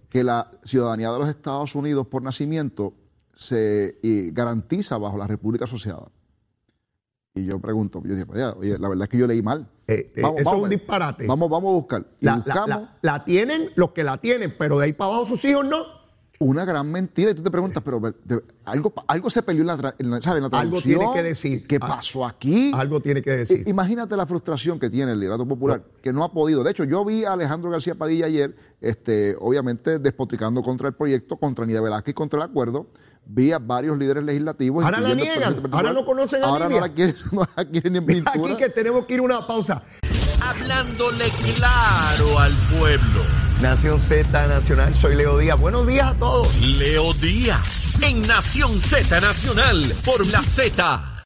[0.09, 2.93] que la ciudadanía de los Estados Unidos por nacimiento
[3.33, 6.07] se y garantiza bajo la República Asociada.
[7.35, 9.67] Y yo pregunto, yo digo, oye, la verdad es que yo leí mal.
[9.87, 11.25] Eh, eh, eso es un disparate.
[11.25, 12.05] Vamos, vamos a buscar.
[12.19, 15.25] Y La, buscamos la- la tienen los que la tienen, pero de ahí para abajo
[15.25, 15.77] sus hijos no.
[16.39, 17.31] una gran mentira.
[17.31, 20.43] Y tú te preguntas, pero de- algo, algo se peleó en la, en la- ¿sabes?
[20.43, 20.99] en la Algo traducción.
[20.99, 21.65] tiene que decir.
[21.67, 22.71] ¿Qué Ah, pasó aquí?
[22.75, 23.63] Algo tiene que decir.
[23.67, 26.63] Imagínate la frustración que tiene el liderato popular, que no ha podido.
[26.63, 31.37] De hecho, yo vi a Alejandro García Padilla ayer, este, obviamente despotricando contra el proyecto,
[31.37, 32.87] contra Nidia Velázquez y contra el acuerdo.
[33.25, 34.83] Vi a varios líderes legislativos.
[34.83, 37.99] Ahora la niegan, ahora no conocen a Ahora no la quieren, no la quieren ni
[37.99, 38.53] en Mira pintura.
[38.53, 39.81] aquí que tenemos que ir a una pausa.
[40.41, 43.21] hablándole claro al pueblo.
[43.61, 45.57] Nación Z Nacional, soy Leo Díaz.
[45.59, 46.57] Buenos días a todos.
[46.59, 51.23] Leo Díaz, en Nación Z Nacional, por la Z.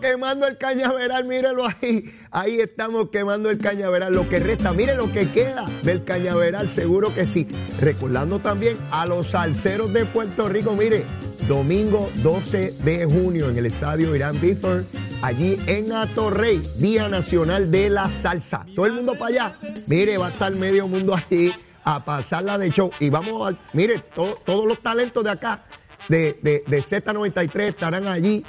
[0.00, 2.14] Quemando el cañaveral, mírelo ahí.
[2.30, 4.12] Ahí estamos quemando el cañaveral.
[4.12, 7.48] Lo que resta, mire lo que queda del cañaveral, seguro que sí.
[7.80, 11.04] Recordando también a los salseros de Puerto Rico, mire,
[11.48, 14.86] domingo 12 de junio en el estadio Irán Bithorn,
[15.22, 18.66] allí en Atorrey, Día Nacional de la Salsa.
[18.76, 19.58] Todo el mundo para allá.
[19.88, 21.52] Mire, va a estar medio mundo allí
[21.84, 22.90] a pasarla de show.
[23.00, 25.64] Y vamos a, mire, todos los talentos de acá,
[26.08, 28.44] de, de, de Z93, estarán allí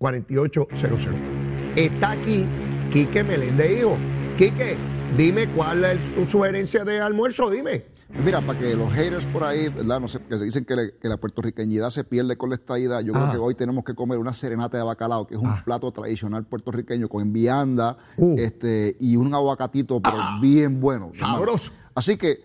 [0.00, 1.76] 622-4800.
[1.76, 2.46] Está aquí
[2.90, 3.98] Quique Meléndez, hijo.
[4.38, 4.78] Quique,
[5.18, 7.84] dime cuál es tu sugerencia de almuerzo, dime.
[8.08, 10.00] Mira, para que los haters por ahí, ¿verdad?
[10.00, 13.00] No sé, que se dicen que, la puertorriqueñidad se pierde con la estadidad.
[13.00, 13.32] Yo creo ah.
[13.32, 15.62] que hoy tenemos que comer una serenata de bacalao, que es un ah.
[15.64, 18.36] plato tradicional puertorriqueño con vianda uh.
[18.38, 20.38] este, y un aguacatito, pero ah.
[20.40, 21.10] bien bueno.
[21.14, 21.70] Sabroso.
[21.94, 22.44] Así que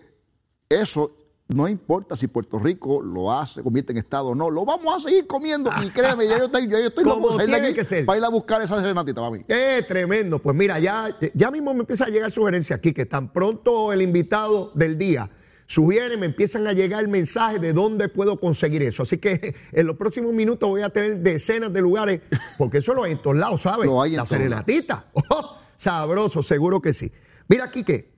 [0.68, 1.14] eso
[1.48, 5.08] no importa si Puerto Rico lo hace, convierte en Estado o no, lo vamos a
[5.08, 5.70] seguir comiendo.
[5.82, 9.20] Y créeme, ya yo estoy, yo estoy loco que para ir a buscar esa serenatita
[9.20, 9.44] para mí.
[9.46, 10.38] ¡Qué tremendo!
[10.38, 14.02] Pues mira, ya, ya mismo me empieza a llegar sugerencia aquí, que tan pronto el
[14.02, 15.30] invitado del día
[15.66, 19.02] sugieren, me empiezan a llegar el mensaje de dónde puedo conseguir eso.
[19.02, 22.20] Así que en los próximos minutos voy a tener decenas de lugares,
[22.58, 23.86] porque eso lo hay en todos lados, ¿sabes?
[23.86, 25.06] Lo hay en La serenatita.
[25.30, 27.10] Oh, sabroso, seguro que sí.
[27.48, 28.12] Mira, aquí que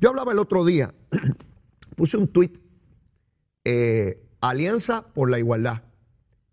[0.00, 0.94] yo hablaba el otro día,
[1.96, 2.58] puse un tuit,
[3.64, 5.82] eh, Alianza por la Igualdad.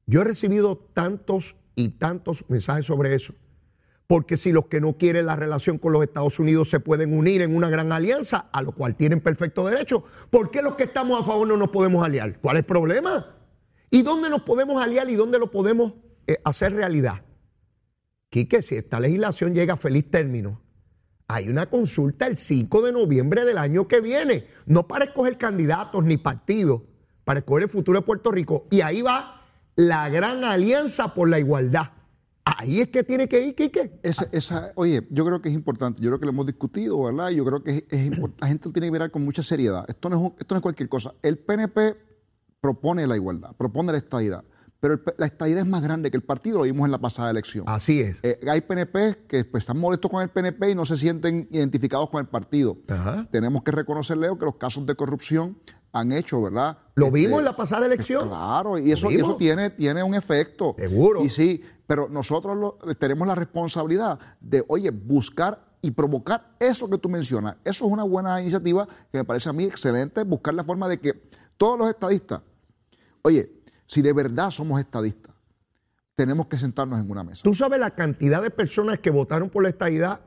[0.05, 3.33] Yo he recibido tantos y tantos mensajes sobre eso
[4.11, 7.41] porque si los que no quieren la relación con los Estados Unidos se pueden unir
[7.41, 11.21] en una gran alianza, a lo cual tienen perfecto derecho, ¿por qué los que estamos
[11.21, 12.37] a favor no nos podemos aliar?
[12.41, 13.37] ¿Cuál es el problema?
[13.89, 15.93] ¿Y dónde nos podemos aliar y dónde lo podemos
[16.27, 17.21] eh, hacer realidad?
[18.29, 20.61] Quique, si esta legislación llega a feliz término,
[21.29, 26.03] hay una consulta el 5 de noviembre del año que viene, no para escoger candidatos
[26.03, 26.81] ni partidos,
[27.23, 28.67] para escoger el futuro de Puerto Rico.
[28.71, 29.41] Y ahí va
[29.77, 31.91] la gran alianza por la igualdad.
[32.43, 33.99] Ahí es que tiene que ir, Quique.
[34.03, 37.29] Esa, oye, yo creo que es importante, yo creo que lo hemos discutido, ¿verdad?
[37.29, 39.85] Yo creo que es, la gente lo tiene que mirar con mucha seriedad.
[39.87, 41.13] Esto no, es, esto no es cualquier cosa.
[41.21, 41.95] El PNP
[42.59, 44.43] propone la igualdad, propone la estadidad,
[44.79, 47.65] pero la estadidad es más grande que el partido, lo vimos en la pasada elección.
[47.67, 48.17] Así es.
[48.23, 52.09] Eh, hay PNP que pues, están molestos con el PNP y no se sienten identificados
[52.09, 52.77] con el partido.
[53.29, 55.57] Tenemos que reconocerle que los casos de corrupción
[55.93, 56.77] han hecho, ¿verdad?
[56.95, 58.27] Lo este, vimos en la pasada elección.
[58.27, 60.75] Claro, y eso, eso tiene, tiene un efecto.
[60.77, 61.23] Seguro.
[61.23, 67.09] Y sí, pero nosotros tenemos la responsabilidad de, oye, buscar y provocar eso que tú
[67.09, 67.57] mencionas.
[67.63, 70.99] Eso es una buena iniciativa que me parece a mí excelente, buscar la forma de
[70.99, 72.41] que todos los estadistas,
[73.23, 73.51] oye,
[73.85, 75.33] si de verdad somos estadistas,
[76.15, 77.41] tenemos que sentarnos en una mesa.
[77.43, 80.21] ¿Tú sabes la cantidad de personas que votaron por la estadidad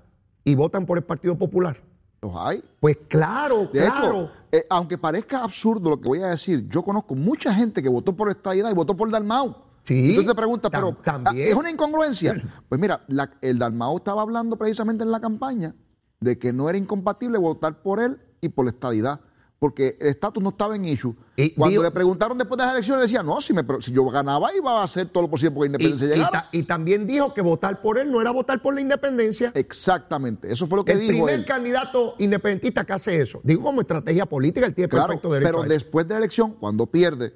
[0.44, 1.80] y votan por el Partido Popular?
[2.24, 2.64] ¿Los hay?
[2.80, 4.06] Pues claro, de claro.
[4.06, 7.88] Hecho, eh, aunque parezca absurdo lo que voy a decir, yo conozco mucha gente que
[7.90, 9.54] votó por la estadidad y votó por Dalmau.
[9.86, 12.42] Sí, Entonces te pregunta, pero ah, ¿es una incongruencia?
[12.66, 13.04] Pues mira,
[13.42, 15.74] el Dalmau estaba hablando precisamente en la campaña
[16.18, 19.20] de que no era incompatible votar por él y por la estadidad
[19.58, 21.14] porque el estatus no estaba en issue.
[21.36, 24.54] Y Cuando le preguntaron después de las elecciones, decía, no, si, me, si yo ganaba
[24.54, 26.48] iba a hacer todo lo posible porque la independencia y, llegara.
[26.52, 29.52] Y, también dijo que votar por él no era votar por la independencia.
[29.54, 33.40] Exactamente, eso fue lo que dijo El primer candidato independentista que hace eso.
[33.42, 37.34] Digo como estrategia política, él tiene perfecto derecho Pero después de la elección, cuando pierde,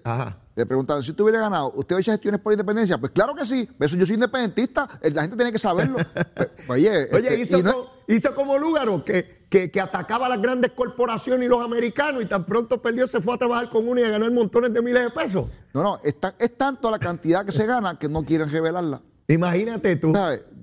[0.59, 2.99] le preguntaron, si usted hubiera ganado, ¿usted hubiera hecho gestiones por independencia?
[2.99, 5.99] Pues claro que sí, eso yo soy independentista, la gente tiene que saberlo.
[6.35, 7.63] Pues, oye, Oye este,
[8.09, 12.45] hizo, como Lúgaro, que, que, atacaba a las grandes corporaciones y los americanos y tan
[12.45, 15.11] pronto perdió, se fue a trabajar con uno y a ganar montones de miles de
[15.11, 15.47] pesos.
[15.73, 19.01] No, no, es, es tanto la cantidad que se gana que no quieren revelarla.
[19.29, 20.13] Imagínate tú.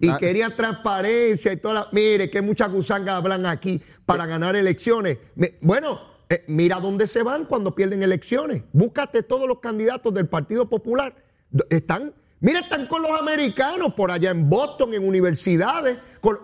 [0.02, 0.18] Y ah.
[0.20, 1.88] querían transparencia y toda la...
[1.92, 5.20] Mire, que muchas gusangas hablan aquí para ganar elecciones.
[5.62, 8.64] bueno, eh, mira dónde se van cuando pierden elecciones.
[8.74, 11.16] Búscate todos los candidatos del Partido Popular.
[11.70, 15.98] Están, mira, están con los americanos por allá en Boston, en universidades.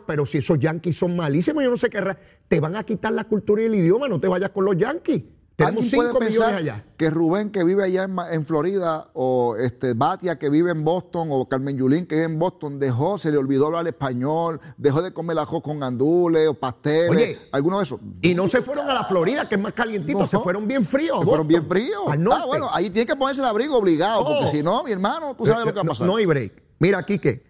[0.05, 2.15] pero si esos yanquis son malísimos, yo no sé qué.
[2.47, 5.23] Te van a quitar la cultura y el idioma, no te vayas con los yanquis.
[5.65, 6.85] Tenemos ¿Alguien puede 5 millones pensar allá.
[6.97, 11.47] que Rubén que vive allá en, Florida o este Batia que vive en Boston o
[11.47, 15.37] Carmen Yulín que vive en Boston dejó, se le olvidó hablar español, dejó de comer
[15.39, 17.99] ajo con gandules o pasteles, Oye, alguno de esos.
[18.21, 20.25] Y no se fueron a la Florida, que es más calientito, No.
[20.25, 21.19] se fueron bien fríos.
[21.19, 22.01] Se fueron bien fríos.
[22.07, 24.51] Ah, bueno, ahí tiene que ponerse el abrigo obligado, porque Oh.
[24.51, 26.07] si no, mi hermano, tú sabes lo que va a No- pasar.
[26.07, 26.53] No hay break.
[26.79, 27.43] Mira, Quique,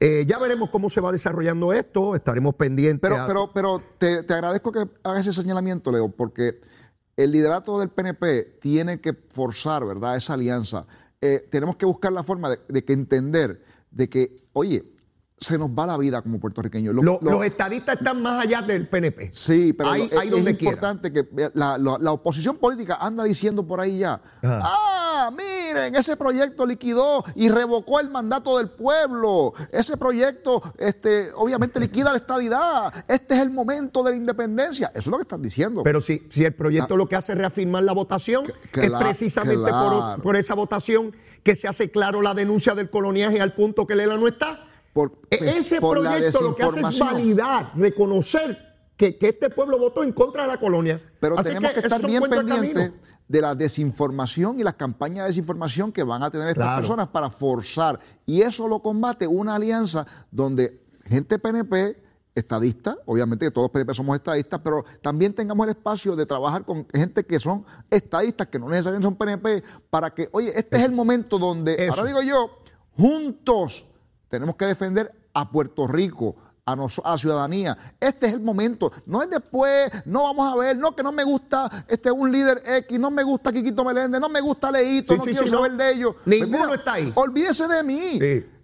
[0.00, 3.00] eh, ya veremos cómo se va desarrollando esto, estaremos pendientes.
[3.08, 6.60] Pero, a- pero, pero te, te agradezco que hagas ese señalamiento, Leo, porque
[7.16, 10.86] el liderato del PNP tiene que forzar, ¿verdad?, esa alianza.
[11.20, 14.93] Eh, tenemos que buscar la forma de, de que entender de que, oye,
[15.38, 16.94] se nos va la vida como puertorriqueños.
[16.94, 19.30] Los- Lo- los- los estadistas están más allá del PNP.
[19.34, 20.74] Sí, pero ahí es, donde es quiera.
[20.74, 24.62] importante que la, la- la oposición política anda diciendo por ahí ya, Ajá.
[24.64, 31.78] ah, miren, ese proyecto liquidó y revocó el mandato del pueblo, ese proyecto este, obviamente
[31.80, 35.42] liquida la estadidad, este es el momento de la independencia, eso es lo que están
[35.42, 35.82] diciendo.
[35.82, 39.70] Pero si, si el proyecto lo que hace es reafirmar la votación, Que- es precisamente
[39.70, 43.94] por, por esa votación que se hace claro la denuncia del coloniaje al punto que
[43.96, 44.68] Lela no está.
[44.94, 48.56] Por- E- Ese por la proyecto lo que hace es validar, reconocer
[48.96, 51.02] que, que este pueblo votó en contra de la colonia.
[51.20, 52.92] Pero Así tenemos que, esos estar bien pendientes
[53.26, 56.80] de la desinformación y las campañas de desinformación que van a tener estas Claro.
[56.80, 57.98] personas para forzar.
[58.24, 62.02] Y eso lo combate una alianza donde gente PNP,
[62.36, 66.86] estadista, obviamente que todos PNP somos estadistas, pero también tengamos el espacio de trabajar con
[66.92, 70.92] gente que son estadistas, que no necesariamente son PNP, para que, oye, este es el
[70.92, 71.92] momento donde, Eso.
[71.92, 72.50] ahora digo yo,
[72.96, 73.86] juntos
[74.34, 77.76] tenemos que defender a Puerto Rico, a, nos- a la ciudadanía.
[78.00, 78.90] Este es el momento.
[79.06, 82.62] No es después, no vamos a ver, no que no me gusta este un líder
[82.64, 85.52] X, no me gusta Quiquito Meléndez, no me gusta Leito, Sí, no sí, quiero sí,
[85.52, 85.58] no.
[85.58, 86.16] saber de ellos.
[86.24, 87.12] Ninguno está ahí.
[87.14, 88.18] Olvídese de mí.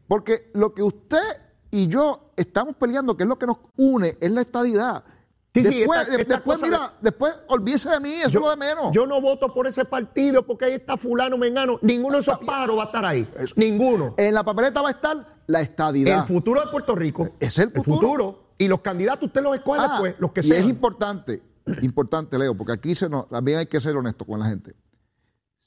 [0.09, 1.22] Porque lo que usted
[1.70, 5.04] y yo estamos peleando, que es lo que nos une, es la estadidad.
[5.52, 8.50] Sí, sí, después, esta- de- esta después, mira, después olvídese de mí, eso es lo
[8.50, 8.92] de menos.
[8.92, 11.78] yo no voto por ese partido porque ahí está fulano, mengano.
[11.82, 13.28] Ninguno de esos pájaros va a estar ahí.
[13.56, 14.14] Ninguno.
[14.16, 16.20] en la papeleta va a estar la estadidad.
[16.20, 17.30] El futuro de Puerto Rico.
[17.40, 18.50] Es el futuro.
[18.58, 20.60] Y los candidatos usted los escoge Ah, después, los que y sean.
[20.60, 21.42] es importante,
[21.82, 24.76] importante, Leo, porque aquí se nos, también hay que ser honesto con la gente.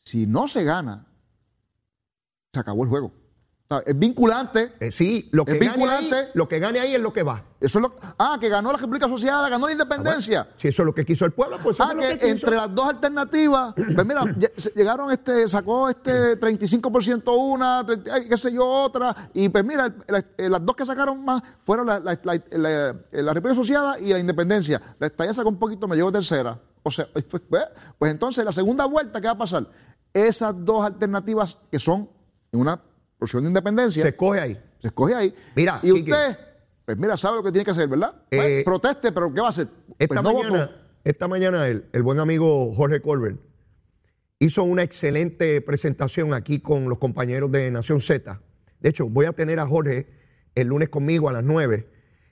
[0.05, 1.07] Si no se gana,
[2.53, 3.11] se acabó el juego.
[3.81, 4.73] Sea, es vinculante.
[4.79, 7.43] Eh, sí, lo que, Es gane ahí, lo que gane ahí es lo que va.
[7.59, 10.49] Eso es lo, ah, que ganó la República Asociada, ganó la independencia.
[10.57, 12.17] Si eso es lo que quiso el pueblo, pues eso Ah, es lo que que
[12.33, 12.47] quiso.
[12.47, 14.23] entre las dos alternativas, pues mira,
[14.75, 19.93] llegaron, este, sacó este 35% una, 30, ay, qué sé yo, otra, y pues mira,
[20.07, 23.97] el- eh, las dos que sacaron más fueron la, la, la- la- la República Asociada
[23.99, 24.81] y la Independencia.
[24.99, 26.59] La estadía sacó un poquito, me llegó tercera.
[26.83, 27.41] O sea, pues, pues,
[27.97, 29.67] pues entonces la segunda vuelta, ¿qué va a pasar?
[30.13, 32.09] Esas dos alternativas que son
[32.51, 32.79] en una
[33.23, 34.59] porción de independencia, Se se, escoge ahí.
[34.81, 35.33] escoge ahí.
[35.55, 36.11] Mira, y Quique.
[36.11, 36.37] usted,
[36.85, 38.13] pues mira, sabe lo que tiene que hacer, ¿verdad?
[38.29, 39.67] Pues, Eh, proteste, pero ¿qué va a hacer?
[39.97, 40.73] Esta Pues no mañana, votó.
[41.05, 43.39] esta mañana el, el buen amigo Jorge Colbert
[44.39, 48.41] hizo una excelente presentación aquí con los compañeros de Nación Z.
[48.81, 50.07] De hecho, voy a tener a Jorge
[50.55, 51.87] el lunes conmigo a las 9.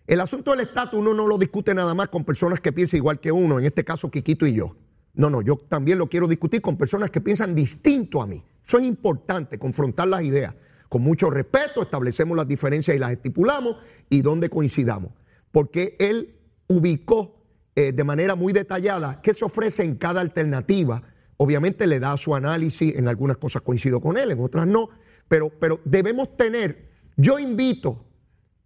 [0.07, 3.21] El asunto del estatus uno no lo discute nada más con personas que piensan igual
[3.21, 4.75] que uno, en este caso Quiquito y yo.
[5.13, 8.43] No, no, yo también lo quiero discutir con personas que piensan distinto a mí.
[8.67, 10.53] Eso es importante, confrontar las ideas.
[10.91, 13.77] Con mucho respeto, establecemos las diferencias y las estipulamos
[14.09, 15.13] y dónde coincidamos.
[15.49, 16.35] Porque él
[16.67, 17.45] ubicó
[17.77, 21.01] eh, de manera muy detallada qué se ofrece en cada alternativa.
[21.37, 24.89] Obviamente le da su análisis, en algunas cosas coincido con él, en otras no,
[25.29, 28.03] pero, pero debemos tener, yo invito,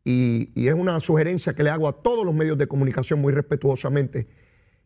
[0.03, 3.33] y, y es una sugerencia que le hago a todos los medios de comunicación muy
[3.33, 4.27] respetuosamente,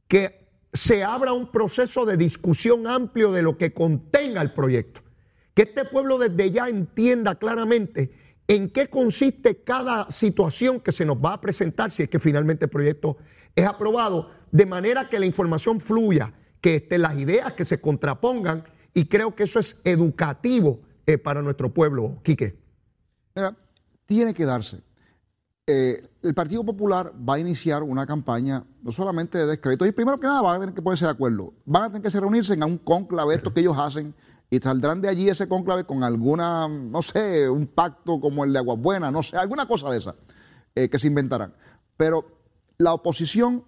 [0.09, 5.03] que se abra un proceso de discusión amplio de lo que contenga el proyecto.
[5.53, 8.11] Que este pueblo desde ya entienda claramente
[8.47, 12.65] en qué consiste cada situación que se nos va a presentar si es que finalmente
[12.65, 13.17] el proyecto
[13.55, 18.63] es aprobado, de manera que la información fluya, que estén las ideas, que se contrapongan,
[18.93, 22.59] y creo que eso es educativo eh, para nuestro pueblo, Quique.
[23.35, 23.55] Mira,
[24.07, 24.81] tiene que darse.
[25.67, 30.17] Eh, el Partido Popular va a iniciar una campaña no solamente de descrédito, y primero
[30.17, 31.53] que nada van a tener que ponerse de acuerdo.
[31.65, 34.15] Van a tener que se reunirse en un conclave, esto que ellos hacen,
[34.49, 38.59] y saldrán de allí ese conclave con alguna, no sé, un pacto como el de
[38.59, 40.15] Aguas Buenas, no sé, alguna cosa de esa
[40.75, 41.53] eh, que se inventarán.
[41.97, 42.25] Pero
[42.77, 43.63] la oposición,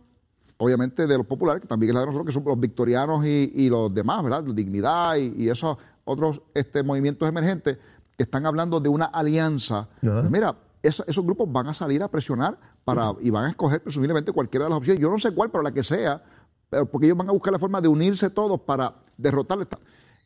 [0.58, 3.51] obviamente de los populares, que también es la de nosotros, que son los victorianos y,
[3.56, 4.43] y los demás, ¿verdad?
[4.45, 7.78] La dignidad y, y esos otros este, movimientos emergentes
[8.18, 9.88] que están hablando de una alianza.
[10.22, 13.84] Pues mira, eso- esos grupos van a salir a presionar para, y van a escoger
[13.84, 14.99] presumiblemente cualquiera de las opciones.
[15.01, 16.24] Yo no sé cuál, pero la que sea,
[16.70, 19.68] pero porque ellos van a buscar la forma de unirse todos para derrotarle.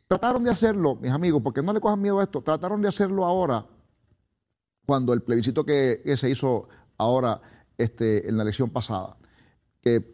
[0.08, 3.24] Trataron de hacerlo, mis amigos, porque no le cojan miedo a esto, trataron de hacerlo
[3.24, 3.66] ahora
[4.86, 7.40] cuando el plebiscito que, se hizo ahora
[7.76, 9.16] este, en la elección pasada,
[9.80, 10.12] que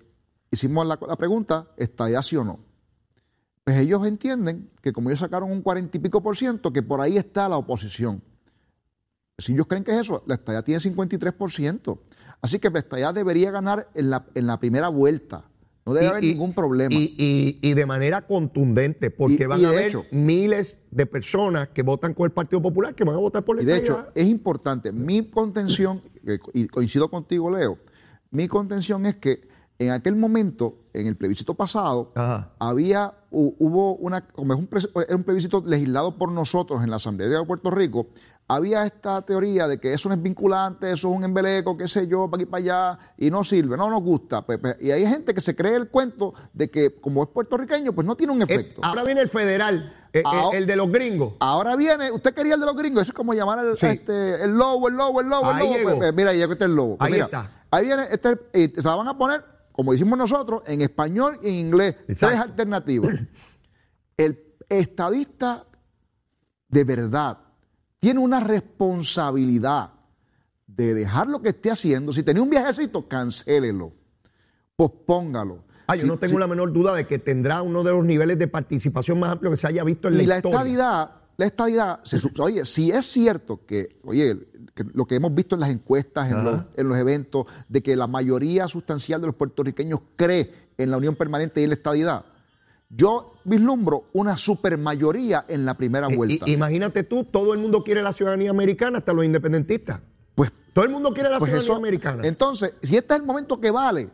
[0.51, 2.73] hicimos la, la pregunta, ¿está ya sí o no?
[3.65, 7.01] pues ellos entienden que como ellos sacaron un cuarenta y pico por ciento, que por
[7.01, 8.23] ahí está la oposición.
[9.39, 12.03] Si ellos creen que es eso, la estadía tiene 53 por ciento.
[12.41, 15.45] Así que la estadía debería ganar en la, en la primera vuelta.
[15.85, 16.95] No debe Y- haber ningún problema.
[16.95, 21.83] Y, y- y de manera contundente, porque van a haber hecho- miles de personas que
[21.83, 24.27] votan con el Partido Popular que van a votar por la Y de hecho, es
[24.29, 24.93] importante.
[24.93, 27.79] Mi contención, eh, y coincido contigo, Leo,
[28.31, 29.51] mi contención es que
[29.85, 32.51] en aquel momento, en el plebiscito pasado, Ajá.
[32.59, 34.69] había, hu- hubo una, como es un,
[35.07, 38.07] era un plebiscito legislado por nosotros en la Asamblea de Puerto Rico,
[38.49, 42.07] había esta teoría de que eso no es vinculante, eso es un embeleco, qué sé
[42.07, 44.45] yo, para aquí para allá, y no sirve, no nos gusta.
[44.45, 47.95] Pues, pues, y hay gente que se cree el cuento de que como es puertorriqueño,
[47.95, 48.83] pues no tiene un Eh, efecto.
[48.85, 51.35] ahora viene el federal, eh, eh, el de los gringos.
[51.41, 53.87] Ahora viene, usted quería el de los gringos, eso es como llamar al, Sí.
[53.87, 55.73] este, el lobo, el lobo, el lobo, el Ahí lobo.
[55.75, 55.89] llegó.
[55.91, 56.97] Pues, pues, mira, llegó este el lobo.
[56.99, 57.51] Ahí mira, está.
[57.71, 58.37] Ahí viene, este,
[58.83, 59.43] se la van a poner,
[59.73, 61.97] como decimos nosotros, en español y en inglés.
[62.09, 62.35] Exacto.
[62.35, 63.15] Tres alternativas.
[64.17, 65.65] El estadista
[66.69, 67.39] de verdad
[68.01, 69.91] tiene una responsabilidad
[70.67, 72.13] de dejar lo que esté haciendo.
[72.13, 73.93] Si tenía un viajecito, cancélelo.
[74.77, 75.65] Pospóngalo.
[75.87, 78.05] Ah, yo Si- no tengo si- la menor duda de que tendrá uno de los
[78.05, 80.59] niveles de participación más amplios que se haya visto en la, y la historia.
[80.59, 84.39] estadidad, la estadidad, se oye, si es cierto que, oye,
[84.75, 87.97] que lo que hemos visto en las encuestas, en los, en los eventos, de que
[87.97, 92.25] la mayoría sustancial de los puertorriqueños cree en la unión permanente y en la estadidad,
[92.95, 96.45] yo vislumbro una supermayoría en la primera vuelta.
[96.49, 100.01] i- imagínate tú, todo el mundo quiere la ciudadanía americana, hasta los independentistas.
[100.35, 102.27] pues, Todo el mundo quiere la pues ciudadanía eso, americana.
[102.27, 104.11] entonces, si este es el momento que vale,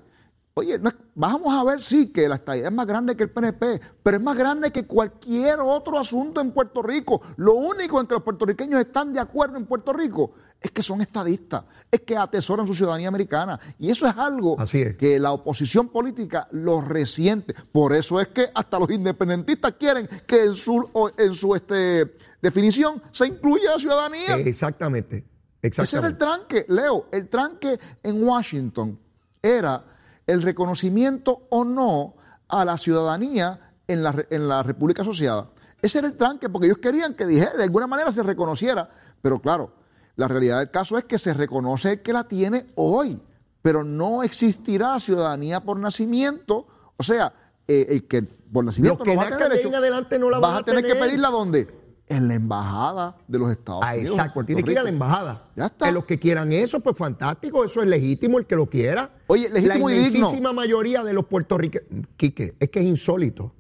[0.58, 3.80] oye, no vamos a ver, sí, que la estadidad es más grande que el PNP,
[4.02, 7.20] pero es más grande que cualquier otro asunto en Puerto Rico.
[7.36, 11.00] Lo único en que los puertorriqueños están de acuerdo en Puerto Rico es que son
[11.00, 13.58] estadistas, es que atesoran su ciudadanía americana.
[13.78, 14.96] Y eso es algo Así es.
[14.96, 17.54] que la oposición política lo resiente.
[17.72, 23.02] Por eso es que hasta los independentistas quieren que en su, en su este, definición
[23.12, 24.36] se incluya la ciudadanía.
[24.36, 25.24] Eh, exactamente.
[25.60, 26.18] Ese era el Exactamente.
[26.18, 27.06] tranque, Leo.
[27.10, 28.98] El tranque en Washington
[29.42, 29.84] era
[30.28, 32.14] el reconocimiento o no
[32.46, 35.48] a la ciudadanía en la, en la República Asociada.
[35.82, 38.90] Ese era el tranque, porque ellos querían que dijera, de alguna manera se reconociera.
[39.22, 39.72] Pero claro,
[40.16, 43.20] la realidad del caso es que se reconoce que la tiene hoy,
[43.62, 46.66] pero no existirá ciudadanía por nacimiento.
[46.96, 47.32] O sea,
[47.66, 49.68] eh, el que por nacimiento Los que no va a tener derecho.
[49.68, 51.68] en adelante no la vas van a tener que pedirla dónde?
[52.10, 54.14] En la embajada de los Estados Ah, Unidos.
[54.14, 55.50] en exacto, tiene que ir a la embajada.
[55.56, 55.86] Ya está.
[55.86, 59.10] Que los que quieran eso, pues fantástico, eso es legítimo, el que lo quiera.
[59.26, 63.54] Oye, legítimo la inmensísima mayoría de los puertorriqueños, Quique, es que es insólito.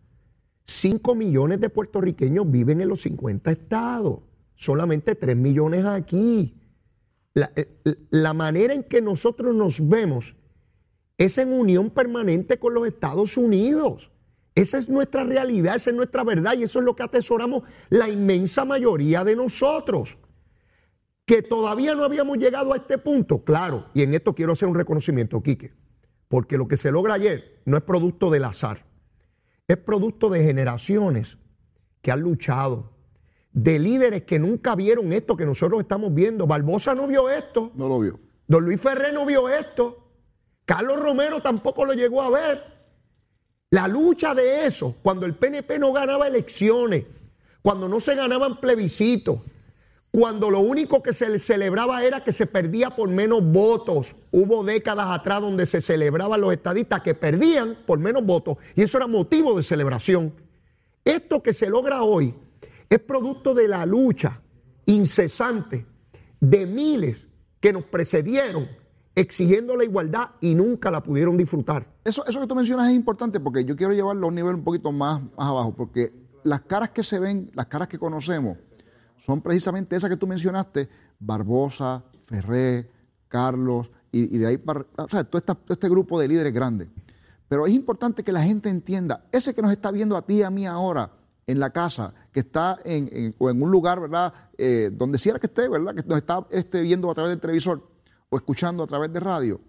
[0.64, 4.20] 5 millones de puertorriqueños viven en los 50 estados,
[4.56, 6.54] solamente 3 millones aquí.
[7.34, 7.68] La, eh,
[8.10, 10.34] la manera en que nosotros nos vemos
[11.18, 14.10] es en unión permanente con los Estados Unidos.
[14.58, 18.08] Esa es nuestra realidad, esa es nuestra verdad y eso es lo que atesoramos la
[18.08, 20.18] inmensa mayoría de nosotros.
[21.24, 24.74] Que todavía no habíamos llegado a este punto, claro, y en esto quiero hacer un
[24.74, 25.74] reconocimiento, Quique,
[26.26, 28.84] porque lo que se logra ayer no es producto del azar,
[29.68, 31.38] es producto de generaciones
[32.02, 32.90] que han luchado,
[33.52, 36.48] de líderes que nunca vieron esto que nosotros estamos viendo.
[36.48, 38.18] Barbosa no vio esto, No lo vio.
[38.48, 40.10] Don Luis Ferrer no vio esto.
[40.64, 42.77] Carlos Romero tampoco lo llegó a ver.
[43.70, 47.04] La lucha de eso, cuando el PNP no ganaba elecciones,
[47.60, 49.40] cuando no se ganaban plebiscitos,
[50.10, 54.14] cuando lo único que se celebraba era que se perdía por menos votos.
[54.32, 58.96] Hubo décadas atrás donde se celebraban los estadistas que perdían por menos votos y eso
[58.96, 60.32] era motivo de celebración.
[61.04, 62.34] Esto que se logra hoy
[62.88, 64.40] es producto de la lucha
[64.86, 65.84] incesante
[66.40, 67.26] de miles
[67.60, 68.68] que nos precedieron
[69.14, 71.86] exigiendo la igualdad y nunca la pudieron disfrutar.
[72.08, 74.64] Eso, eso que tú mencionas es importante porque yo quiero llevarlo a un nivel un
[74.64, 76.10] poquito más, más abajo, porque
[76.42, 78.56] las caras que se ven, las caras que conocemos,
[79.18, 80.88] son precisamente esas que tú mencionaste,
[81.18, 82.90] Barbosa, Ferré,
[83.28, 86.88] Carlos, y, de ahí para, o sea, todo, este grupo de líderes grandes.
[87.46, 90.42] Pero es importante que la gente entienda, ese que nos está viendo a ti y
[90.42, 91.10] a mí ahora
[91.46, 94.32] en la casa, que está en, o en un lugar, ¿verdad?
[94.56, 95.94] Eh, donde quiera que esté, ¿verdad?
[95.94, 97.86] Que nos está este, viendo a través del televisor
[98.30, 99.60] o escuchando a través de radio.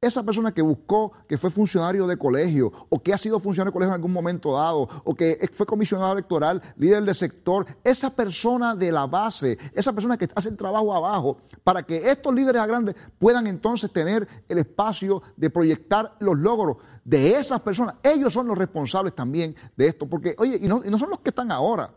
[0.00, 3.72] Esa persona que buscó, que fue funcionario de colegio, o que ha sido funcionario de
[3.72, 8.76] colegio en algún momento dado, o que fue comisionado electoral, líder del sector, esa persona
[8.76, 12.94] de la base, esa persona que hace el trabajo abajo, para que estos líderes grandes
[13.18, 17.96] puedan entonces tener el espacio de proyectar los logros de esas personas.
[18.04, 21.30] Ellos son los responsables también de esto, porque, oye, no, y no son los que
[21.30, 21.92] están ahora.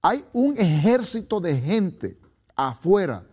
[0.00, 2.20] Hay un ejército de gente
[2.54, 3.26] afuera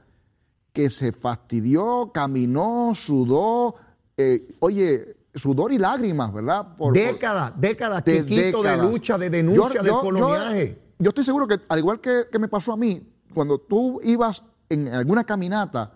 [0.74, 3.76] que se fastidió, caminó, sudó,
[4.18, 6.76] eh, oye, sudor y lágrimas, ¿verdad?
[6.78, 10.82] Por, décadas, décadas, de Quiquito, de lucha, de denuncia, Yo- de coloniaje.
[11.00, 13.02] Yo, yo estoy seguro que, al igual que, que me pasó a mí,
[13.34, 15.92] cuando tú ibas en alguna caminata,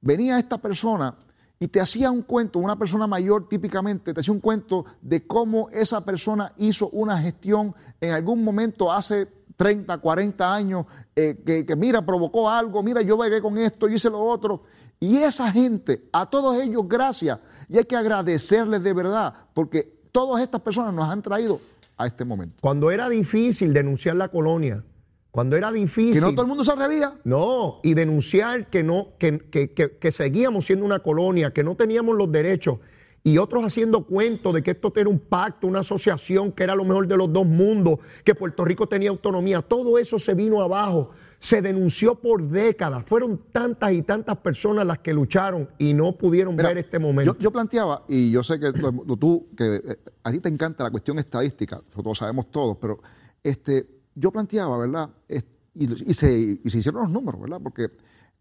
[0.00, 1.14] venía esta persona
[1.58, 5.68] y te hacía un cuento, una persona mayor típicamente, te hacía un cuento de cómo
[5.70, 11.76] esa persona hizo una gestión en algún momento hace 30, 40 años, eh, que, que
[11.76, 14.62] mira, provocó algo, mira, yo llegué con esto, yo hice lo otro.
[14.98, 17.38] Y esa gente, a todos ellos, gracias.
[17.72, 21.60] Y hay que agradecerles de verdad, porque todas estas personas nos han traído
[21.96, 22.56] a este momento.
[22.60, 24.82] Cuando era difícil denunciar la colonia,
[25.30, 26.14] cuando era difícil.
[26.14, 27.14] Que no todo el mundo se atrevía.
[27.22, 31.76] No, y denunciar que no, que, que- que- que seguíamos siendo una colonia, que no
[31.76, 32.78] teníamos los derechos,
[33.22, 36.84] y otros haciendo cuentos de que esto era un pacto, una asociación, que era lo
[36.84, 39.62] mejor de los dos mundos, que Puerto Rico tenía autonomía.
[39.62, 41.10] Todo eso se vino abajo,
[41.40, 43.02] se denunció por décadas.
[43.06, 47.34] Fueron tantas y tantas personas las que lucharon y no pudieron Mira, ver este momento.
[47.34, 48.72] Yo, yo planteaba, y yo sé que
[49.18, 53.00] tú, que eh, a ti te encanta la cuestión estadística, eso todos sabemos todos, pero
[53.42, 55.08] este, yo planteaba, ¿verdad?
[55.26, 57.60] Es- y, y se, y se hicieron los números, ¿verdad?
[57.62, 57.90] Porque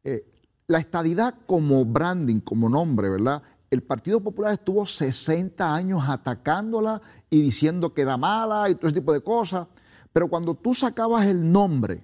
[0.03, 0.25] eh,
[0.67, 3.41] la estadidad como branding, como nombre, ¿verdad?
[3.71, 8.95] El Partido Popular estuvo 60 años atacándola y diciendo que era mala y todo ese
[8.99, 9.67] tipo de cosas.
[10.11, 12.03] Pero cuando tú sacabas el nombre,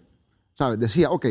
[0.55, 0.79] ¿sabes?
[0.79, 1.27] Decía, ok,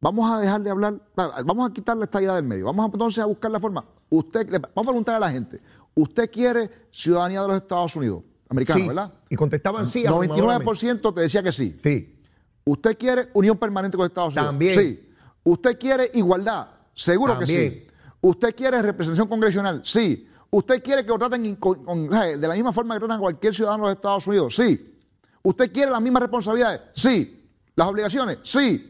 [0.00, 1.00] vamos a dejar de hablar,
[1.44, 3.84] vamos a quitar la estadidad del medio, vamos a, entonces a buscar la forma.
[4.10, 5.60] Usted, vamos a preguntar a la gente,
[5.94, 8.22] ¿usted quiere ciudadanía de los Estados Unidos?
[8.48, 9.12] Americano, Sí, ¿verdad?
[9.30, 10.06] Y contestaban sí.
[10.06, 10.66] abrumadoramente.
[10.70, 11.80] 99% te decía que sí.
[11.82, 12.18] Sí.
[12.64, 14.48] ¿Usted quiere unión permanente con Estados Unidos?
[14.50, 14.74] También.
[14.74, 15.08] Sí.
[15.44, 16.68] ¿Usted quiere igualdad?
[16.94, 17.86] Seguro que sí.
[18.20, 19.80] ¿Usted quiere representación congresional?
[19.84, 20.28] Sí.
[20.50, 23.54] ¿Usted quiere que lo traten con- con- de la misma forma que tratan a cualquier
[23.54, 24.54] ciudadano de los Estados Unidos?
[24.54, 25.00] Sí.
[25.42, 26.82] ¿Usted quiere las mismas responsabilidades?
[26.92, 27.41] Sí.
[27.76, 28.38] ¿Las obligaciones?
[28.42, 28.88] Sí.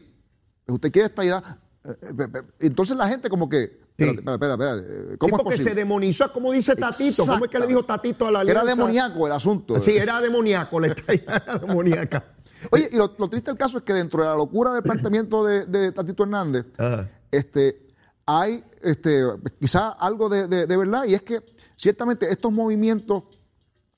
[0.67, 1.57] ¿Usted quiere esta idea?
[1.83, 3.81] Eh, eh, eh, Entonces la gente como que...
[3.95, 7.25] Espérate, espérate, espérate, espérate, Sí, ¿Cómo es se demonizó, como dice Tatito.
[7.27, 8.61] ¿Cómo es que le dijo Tatito a la alianza?
[8.63, 9.79] Era demoníaco el asunto.
[9.79, 12.25] Sí, era demoníaco, la era demoníaca.
[12.71, 15.45] Oye, y lo, lo triste del caso es que dentro de la locura del planteamiento
[15.45, 17.09] de, de Tatito Hernández, Ajá.
[17.29, 17.87] este,
[18.25, 19.23] hay este,
[19.59, 21.43] quizá algo de, de- de verdad, y es que
[21.75, 23.23] ciertamente estos movimientos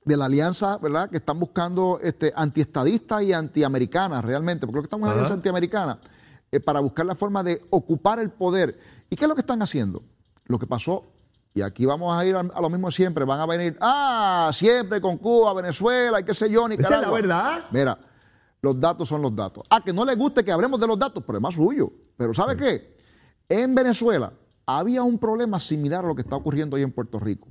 [0.05, 4.85] de la alianza, ¿verdad?, que están buscando este, antiestadistas y antiamericanas realmente, porque lo que
[4.85, 5.99] estamos en una alianza antiamericana,
[6.51, 8.79] eh, para buscar la forma de ocupar el poder.
[9.09, 10.03] ¿Y qué es lo que están haciendo?
[10.45, 11.05] Lo que pasó,
[11.55, 15.01] y aquí vamos a ir a, a lo mismo siempre, van a venir, ah, siempre
[15.01, 17.19] con Cuba, Venezuela y qué sé yo, Esa Nicaragua.
[17.19, 17.65] es la verdad.
[17.71, 17.97] Mira,
[18.61, 19.63] los datos son los datos.
[19.69, 21.91] A que no les guste que hablemos de los datos, problema suyo.
[22.15, 22.95] Pero ¿sabe qué?
[23.49, 24.33] En Venezuela
[24.65, 27.47] había un problema similar a lo que está ocurriendo hoy en Puerto Rico.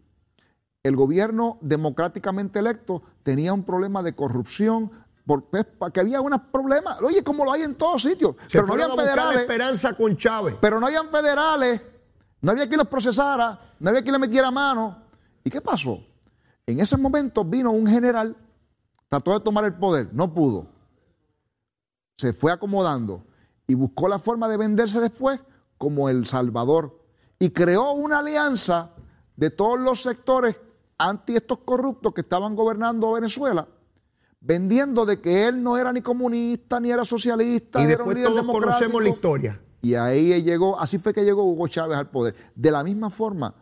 [0.85, 4.93] El gobierno democráticamente electo tenía un problema de corrupción,
[5.25, 8.67] por, pues, que había unos problemas, oye, como lo hay en todos sitios, Se pero
[8.67, 10.57] no habían federales, esperanza con Chávez.
[10.61, 11.81] pero no habían federales,
[12.43, 15.03] no había quien los procesara, no había quien le metiera mano.
[15.43, 16.01] ¿Y qué pasó?
[16.67, 18.37] En ese momento vino un general,
[19.09, 20.67] trató de tomar el poder, no pudo.
[22.19, 23.25] Se fue acomodando
[23.67, 25.41] y buscó la forma de venderse después
[25.79, 27.01] como El Salvador.
[27.39, 28.91] Y creó una alianza
[29.37, 30.57] de todos los sectores
[31.09, 33.69] anti estos corruptos que estaban gobernando Venezuela,
[34.41, 38.17] vendiendo de que él no era ni comunista ni era socialista, Y era un después
[38.17, 39.61] líder todos conocemos la historia.
[39.83, 42.35] Y ahí llegó, así fue que llegó Hugo Chávez al poder.
[42.55, 43.55] De la misma forma,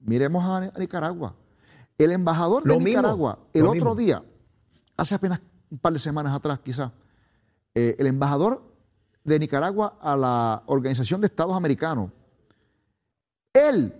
[0.00, 1.34] miremos a, Nicaragua.
[1.96, 3.94] El embajador de mismo, Nicaragua, el otro mismo.
[3.94, 4.22] día,
[4.96, 5.40] hace apenas
[5.70, 6.90] un par de semanas atrás quizás,
[7.74, 8.62] eh, el embajador
[9.24, 12.10] de Nicaragua a la Organización de Estados Americanos,
[13.52, 13.94] él,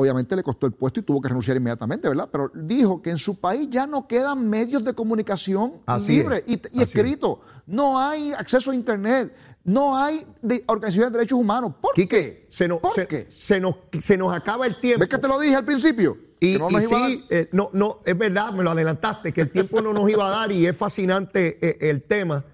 [0.00, 2.28] obviamente le costó el puesto y tuvo que renunciar inmediatamente, ¿verdad?
[2.30, 6.56] Pero dijo que en su país ya no quedan medios de comunicación Así libres es,
[6.56, 7.38] y, y escritos.
[7.66, 9.34] No hay acceso a Internet.
[9.62, 11.74] No hay de- organizaciones de derechos humanos.
[11.80, 12.46] ¿Por Quique, qué?
[12.48, 13.26] se nos, ¿Por se, qué?
[13.30, 15.00] se nos, se nos acaba el tiempo.
[15.00, 16.16] ¿Ves que te lo dije al principio?
[16.40, 19.82] Y, no y sí, eh, no, no, es verdad, me lo adelantaste, que el tiempo
[19.82, 22.46] no nos iba a dar y es fascinante eh, el tema.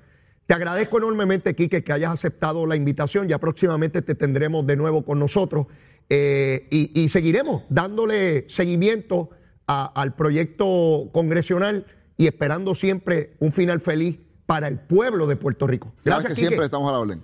[0.46, 3.28] Te agradezco enormemente, Quique, que hayas aceptado la invitación.
[3.28, 5.68] Ya próximamente te tendremos de nuevo con nosotros
[6.08, 9.30] eh, y, y seguiremos dándole seguimiento
[9.66, 11.86] a- al proyecto congresional
[12.16, 15.92] y esperando siempre un final feliz para el pueblo de Puerto Rico.
[16.04, 17.22] Gracias, que siempre estamos a la orden.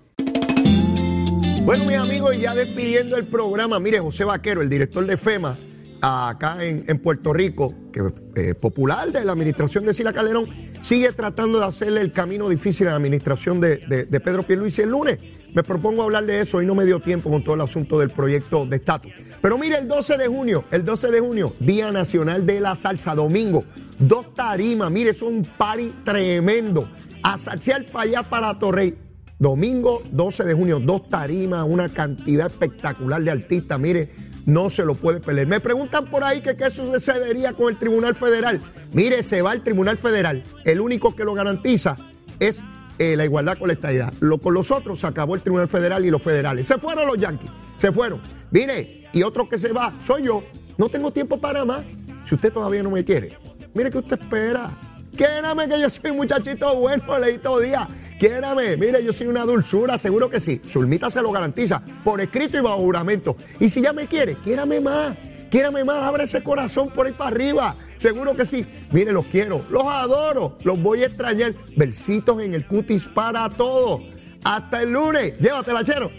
[1.65, 5.57] Bueno, mis amigos, y ya despidiendo el programa, mire, José Vaquero, el director de FEMA,
[6.01, 8.03] acá en, en Puerto Rico, que
[8.35, 10.47] eh, popular de la administración de Sila Calderón,
[10.81, 14.83] sigue tratando de hacerle el camino difícil a la administración de, de, de Pedro Pierluisi
[14.83, 15.19] el lunes.
[15.55, 18.09] Me propongo hablar de eso, hoy no me dio tiempo con todo el asunto del
[18.09, 19.13] proyecto de estatus.
[19.43, 23.15] Pero mire, el 12 de junio, el 12 de junio, Día Nacional de la Salsa,
[23.15, 23.65] domingo,
[23.99, 26.89] dos tarimas, mire, eso es un party tremendo.
[27.23, 28.97] A salsear para allá, para Torrey.
[29.39, 33.79] Domingo 12 de junio, dos tarimas, una cantidad espectacular de artistas.
[33.79, 34.11] Mire,
[34.47, 35.47] no se lo puede perder.
[35.47, 38.61] Me preguntan por ahí que qué sucedería con el Tribunal Federal.
[38.93, 40.43] Mire, se va el Tribunal Federal.
[40.65, 41.97] El único que lo garantiza
[42.41, 42.61] es
[43.03, 44.13] eh, la igualdad con la estadidad.
[44.21, 46.69] Lo, con los otros se acabó el Tribunal Federal y los federales.
[46.69, 48.21] Se fueron los yanquis, se fueron.
[48.53, 50.45] Mire, y otro que se va soy yo.
[50.79, 51.85] No tengo tiempo para más.
[52.29, 53.37] Si usted todavía no me quiere,
[53.75, 54.71] mire que usted espera.
[55.17, 57.89] Quiérame que yo soy un muchachito bueno, leí todo día.
[58.19, 60.63] Quiérame, mire, yo soy una dulzura, seguro que sí.
[60.71, 63.37] Zulmita se lo garantiza, por escrito y bajo juramento.
[63.59, 65.17] Y si ya me quiere, quiérame más.
[65.53, 67.77] Quiérame más, abre ese corazón por ahí para arriba.
[67.99, 68.65] Seguro que sí.
[68.91, 71.53] Mire, los quiero, los adoro, los voy a extrañar.
[71.77, 74.01] Versitos en el cutis para todos.
[74.43, 75.39] Hasta el lunes.
[75.39, 76.11] Llévatela, chero.